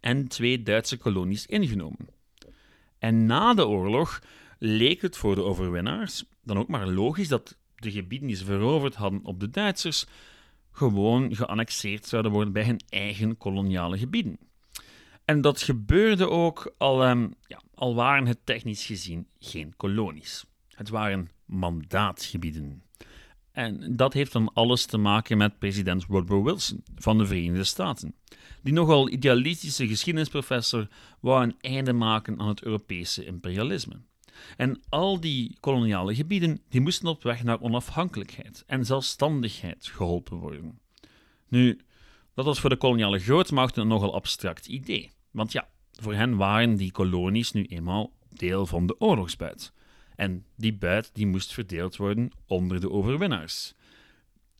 en 0.00 0.28
twee 0.28 0.62
Duitse 0.62 0.96
kolonies 0.96 1.46
ingenomen. 1.46 2.08
En 2.98 3.26
na 3.26 3.54
de 3.54 3.66
oorlog 3.66 4.22
leek 4.58 5.02
het 5.02 5.16
voor 5.16 5.34
de 5.34 5.42
overwinnaars 5.42 6.24
dan 6.42 6.58
ook 6.58 6.68
maar 6.68 6.86
logisch 6.86 7.28
dat 7.28 7.58
de 7.74 7.90
gebieden 7.90 8.28
die 8.28 8.36
ze 8.36 8.44
veroverd 8.44 8.94
hadden 8.94 9.24
op 9.24 9.40
de 9.40 9.50
Duitsers 9.50 10.06
gewoon 10.70 11.36
geannexeerd 11.36 12.06
zouden 12.06 12.32
worden 12.32 12.52
bij 12.52 12.64
hun 12.64 12.80
eigen 12.88 13.36
koloniale 13.36 13.98
gebieden. 13.98 14.38
En 15.24 15.40
dat 15.40 15.62
gebeurde 15.62 16.28
ook 16.28 16.74
al, 16.78 17.08
um, 17.08 17.34
ja, 17.46 17.62
al 17.74 17.94
waren 17.94 18.26
het 18.26 18.38
technisch 18.44 18.86
gezien 18.86 19.26
geen 19.38 19.76
kolonies. 19.76 20.44
Het 20.68 20.88
waren 20.88 21.30
mandaatgebieden. 21.44 22.82
En 23.52 23.96
dat 23.96 24.12
heeft 24.12 24.32
dan 24.32 24.52
alles 24.52 24.86
te 24.86 24.98
maken 24.98 25.38
met 25.38 25.58
president 25.58 26.06
Woodrow 26.06 26.44
Wilson 26.44 26.82
van 26.94 27.18
de 27.18 27.26
Verenigde 27.26 27.64
Staten, 27.64 28.14
die 28.62 28.72
nogal 28.72 29.08
idealistische 29.08 29.88
geschiedenisprofessor 29.88 30.88
wou 31.20 31.42
een 31.42 31.56
einde 31.60 31.92
maken 31.92 32.38
aan 32.38 32.48
het 32.48 32.62
Europese 32.62 33.24
imperialisme. 33.24 34.00
En 34.56 34.80
al 34.88 35.20
die 35.20 35.56
koloniale 35.60 36.14
gebieden 36.14 36.60
die 36.68 36.80
moesten 36.80 37.08
op 37.08 37.22
weg 37.22 37.42
naar 37.42 37.60
onafhankelijkheid 37.60 38.64
en 38.66 38.84
zelfstandigheid 38.84 39.86
geholpen 39.86 40.36
worden. 40.36 40.78
Nu, 41.48 41.80
dat 42.34 42.44
was 42.44 42.60
voor 42.60 42.70
de 42.70 42.76
koloniale 42.76 43.18
grootmachten 43.18 43.82
een 43.82 43.88
nogal 43.88 44.14
abstract 44.14 44.66
idee. 44.66 45.10
Want 45.30 45.52
ja, 45.52 45.68
voor 45.92 46.14
hen 46.14 46.36
waren 46.36 46.76
die 46.76 46.92
kolonies 46.92 47.52
nu 47.52 47.64
eenmaal 47.64 48.12
deel 48.28 48.66
van 48.66 48.86
de 48.86 49.00
oorlogsbuit. 49.00 49.72
En 50.20 50.44
die 50.56 50.74
buit 50.74 51.10
die 51.12 51.26
moest 51.26 51.52
verdeeld 51.52 51.96
worden 51.96 52.30
onder 52.46 52.80
de 52.80 52.90
overwinnaars. 52.90 53.74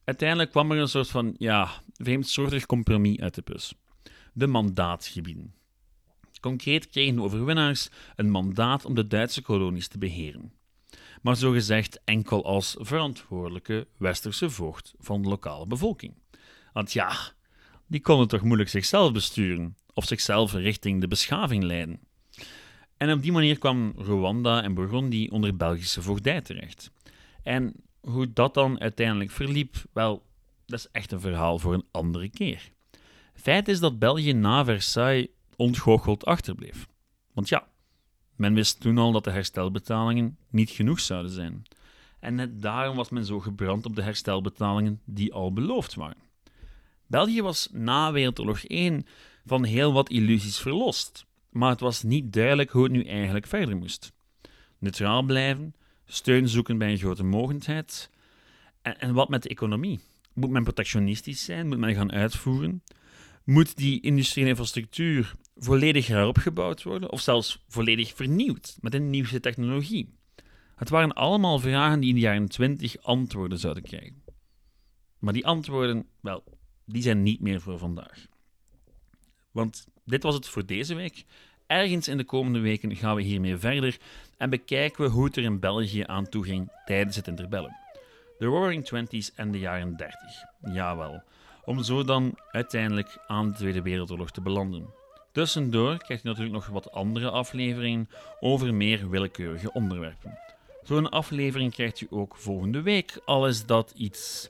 Uiteindelijk 0.04 0.50
kwam 0.50 0.70
er 0.70 0.78
een 0.78 0.88
soort 0.88 1.08
van, 1.08 1.34
ja, 1.38 1.82
vreemdsoortig 1.94 2.66
compromis 2.66 3.20
uit 3.20 3.34
de 3.34 3.42
bus. 3.42 3.74
De 4.32 4.46
mandaatgebieden. 4.46 5.54
Concreet 6.40 6.88
kregen 6.88 7.14
de 7.14 7.22
overwinnaars 7.22 7.88
een 8.16 8.30
mandaat 8.30 8.84
om 8.84 8.94
de 8.94 9.06
Duitse 9.06 9.42
kolonies 9.42 9.88
te 9.88 9.98
beheren. 9.98 10.52
Maar 11.22 11.36
zogezegd 11.36 12.00
enkel 12.04 12.44
als 12.44 12.76
verantwoordelijke 12.78 13.86
westerse 13.96 14.50
voogd 14.50 14.94
van 14.98 15.22
de 15.22 15.28
lokale 15.28 15.66
bevolking. 15.66 16.14
Want 16.72 16.92
ja, 16.92 17.12
die 17.86 18.00
konden 18.00 18.28
toch 18.28 18.42
moeilijk 18.42 18.70
zichzelf 18.70 19.12
besturen 19.12 19.76
of 19.94 20.04
zichzelf 20.04 20.52
richting 20.52 21.00
de 21.00 21.08
beschaving 21.08 21.62
leiden. 21.62 22.00
En 23.00 23.12
op 23.12 23.22
die 23.22 23.32
manier 23.32 23.58
kwam 23.58 23.92
Rwanda 23.96 24.62
en 24.62 24.74
Burundi 24.74 25.28
onder 25.28 25.56
Belgische 25.56 26.02
voogdij 26.02 26.40
terecht. 26.40 26.90
En 27.42 27.74
hoe 28.00 28.32
dat 28.32 28.54
dan 28.54 28.80
uiteindelijk 28.80 29.30
verliep, 29.30 29.76
wel, 29.92 30.26
dat 30.66 30.78
is 30.78 30.88
echt 30.92 31.12
een 31.12 31.20
verhaal 31.20 31.58
voor 31.58 31.74
een 31.74 31.86
andere 31.90 32.28
keer. 32.28 32.70
Feit 33.34 33.68
is 33.68 33.80
dat 33.80 33.98
België 33.98 34.32
na 34.32 34.64
Versailles 34.64 35.28
ontgoocheld 35.56 36.24
achterbleef. 36.24 36.88
Want 37.32 37.48
ja, 37.48 37.68
men 38.36 38.54
wist 38.54 38.80
toen 38.80 38.98
al 38.98 39.12
dat 39.12 39.24
de 39.24 39.30
herstelbetalingen 39.30 40.38
niet 40.50 40.70
genoeg 40.70 41.00
zouden 41.00 41.32
zijn. 41.32 41.62
En 42.18 42.34
net 42.34 42.62
daarom 42.62 42.96
was 42.96 43.10
men 43.10 43.24
zo 43.24 43.40
gebrand 43.40 43.86
op 43.86 43.96
de 43.96 44.02
herstelbetalingen 44.02 45.00
die 45.04 45.32
al 45.32 45.52
beloofd 45.52 45.94
waren. 45.94 46.22
België 47.06 47.42
was 47.42 47.68
na 47.72 48.12
Wereldoorlog 48.12 48.64
1 48.64 49.06
van 49.44 49.64
heel 49.64 49.92
wat 49.92 50.10
illusies 50.10 50.58
verlost, 50.58 51.28
maar 51.50 51.70
het 51.70 51.80
was 51.80 52.02
niet 52.02 52.32
duidelijk 52.32 52.70
hoe 52.70 52.82
het 52.82 52.92
nu 52.92 53.04
eigenlijk 53.04 53.46
verder 53.46 53.76
moest. 53.76 54.12
Neutraal 54.78 55.22
blijven, 55.22 55.74
steun 56.06 56.48
zoeken 56.48 56.78
bij 56.78 56.90
een 56.90 56.98
grote 56.98 57.24
mogendheid. 57.24 58.10
En, 58.82 59.00
en 59.00 59.14
wat 59.14 59.28
met 59.28 59.42
de 59.42 59.48
economie? 59.48 60.00
Moet 60.32 60.50
men 60.50 60.62
protectionistisch 60.62 61.44
zijn? 61.44 61.68
Moet 61.68 61.78
men 61.78 61.94
gaan 61.94 62.12
uitvoeren? 62.12 62.82
Moet 63.44 63.76
die 63.76 64.00
industriële 64.00 64.48
infrastructuur 64.48 65.34
volledig 65.56 66.06
heropgebouwd 66.06 66.82
worden 66.82 67.10
of 67.10 67.20
zelfs 67.20 67.64
volledig 67.68 68.14
vernieuwd 68.14 68.78
met 68.80 68.94
een 68.94 69.10
nieuwste 69.10 69.40
technologie? 69.40 70.14
Het 70.76 70.88
waren 70.88 71.12
allemaal 71.12 71.58
vragen 71.58 72.00
die 72.00 72.08
in 72.08 72.14
de 72.14 72.20
jaren 72.20 72.48
20 72.48 73.02
antwoorden 73.02 73.58
zouden 73.58 73.82
krijgen. 73.82 74.22
Maar 75.18 75.32
die 75.32 75.46
antwoorden, 75.46 76.06
wel, 76.20 76.44
die 76.84 77.02
zijn 77.02 77.22
niet 77.22 77.40
meer 77.40 77.60
voor 77.60 77.78
vandaag. 77.78 78.26
Want 79.50 79.86
dit 80.10 80.22
was 80.22 80.34
het 80.34 80.48
voor 80.48 80.66
deze 80.66 80.94
week. 80.94 81.24
Ergens 81.66 82.08
in 82.08 82.16
de 82.16 82.24
komende 82.24 82.58
weken 82.58 82.96
gaan 82.96 83.16
we 83.16 83.22
hiermee 83.22 83.56
verder 83.56 83.98
en 84.36 84.50
bekijken 84.50 85.04
we 85.04 85.10
hoe 85.10 85.24
het 85.24 85.36
er 85.36 85.42
in 85.42 85.60
België 85.60 86.04
aan 86.06 86.28
toe 86.28 86.44
ging 86.44 86.72
tijdens 86.84 87.16
het 87.16 87.26
interbellum. 87.26 87.76
De 88.38 88.46
Roaring 88.46 88.84
Twenties 88.84 89.34
en 89.34 89.50
de 89.50 89.58
jaren 89.58 89.96
30. 89.96 90.18
Jawel. 90.72 91.22
Om 91.64 91.82
zo 91.82 92.04
dan 92.04 92.38
uiteindelijk 92.50 93.18
aan 93.26 93.48
de 93.48 93.54
Tweede 93.54 93.82
Wereldoorlog 93.82 94.30
te 94.30 94.40
belanden. 94.40 94.86
Tussendoor 95.32 95.98
krijgt 95.98 96.24
u 96.24 96.28
natuurlijk 96.28 96.54
nog 96.54 96.66
wat 96.66 96.92
andere 96.92 97.30
afleveringen 97.30 98.08
over 98.40 98.74
meer 98.74 99.10
willekeurige 99.10 99.72
onderwerpen. 99.72 100.38
Zo'n 100.82 101.10
aflevering 101.10 101.72
krijgt 101.72 102.00
u 102.00 102.06
ook 102.10 102.36
volgende 102.36 102.82
week, 102.82 103.20
al 103.24 103.46
is 103.46 103.66
dat 103.66 103.92
iets, 103.96 104.48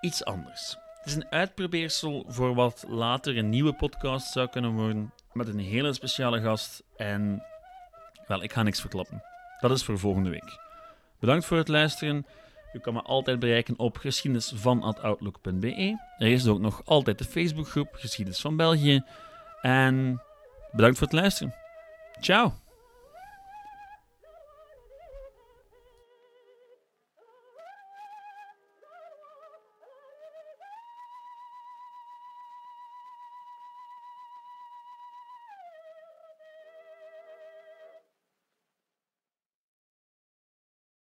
iets 0.00 0.24
anders. 0.24 0.76
Het 1.04 1.12
is 1.12 1.18
een 1.18 1.30
uitprobeersel 1.30 2.24
voor 2.28 2.54
wat 2.54 2.84
later 2.88 3.36
een 3.36 3.48
nieuwe 3.48 3.74
podcast 3.74 4.32
zou 4.32 4.48
kunnen 4.48 4.72
worden, 4.72 5.12
met 5.32 5.48
een 5.48 5.58
hele 5.58 5.92
speciale 5.92 6.40
gast. 6.40 6.82
En, 6.96 7.42
wel, 8.26 8.42
ik 8.42 8.52
ga 8.52 8.62
niks 8.62 8.80
verklappen. 8.80 9.22
Dat 9.60 9.70
is 9.70 9.84
voor 9.84 9.98
volgende 9.98 10.30
week. 10.30 10.58
Bedankt 11.20 11.44
voor 11.44 11.56
het 11.56 11.68
luisteren. 11.68 12.26
U 12.72 12.78
kan 12.78 12.94
me 12.94 13.02
altijd 13.02 13.38
bereiken 13.38 13.78
op 13.78 13.96
geschiedenisvan.outlook.be. 13.96 15.98
Er 16.18 16.28
is 16.28 16.46
ook 16.46 16.60
nog 16.60 16.82
altijd 16.84 17.18
de 17.18 17.24
Facebookgroep 17.24 17.88
Geschiedenis 17.92 18.40
van 18.40 18.56
België. 18.56 19.02
En 19.60 20.22
bedankt 20.72 20.98
voor 20.98 21.06
het 21.06 21.16
luisteren. 21.16 21.54
Ciao! 22.20 22.63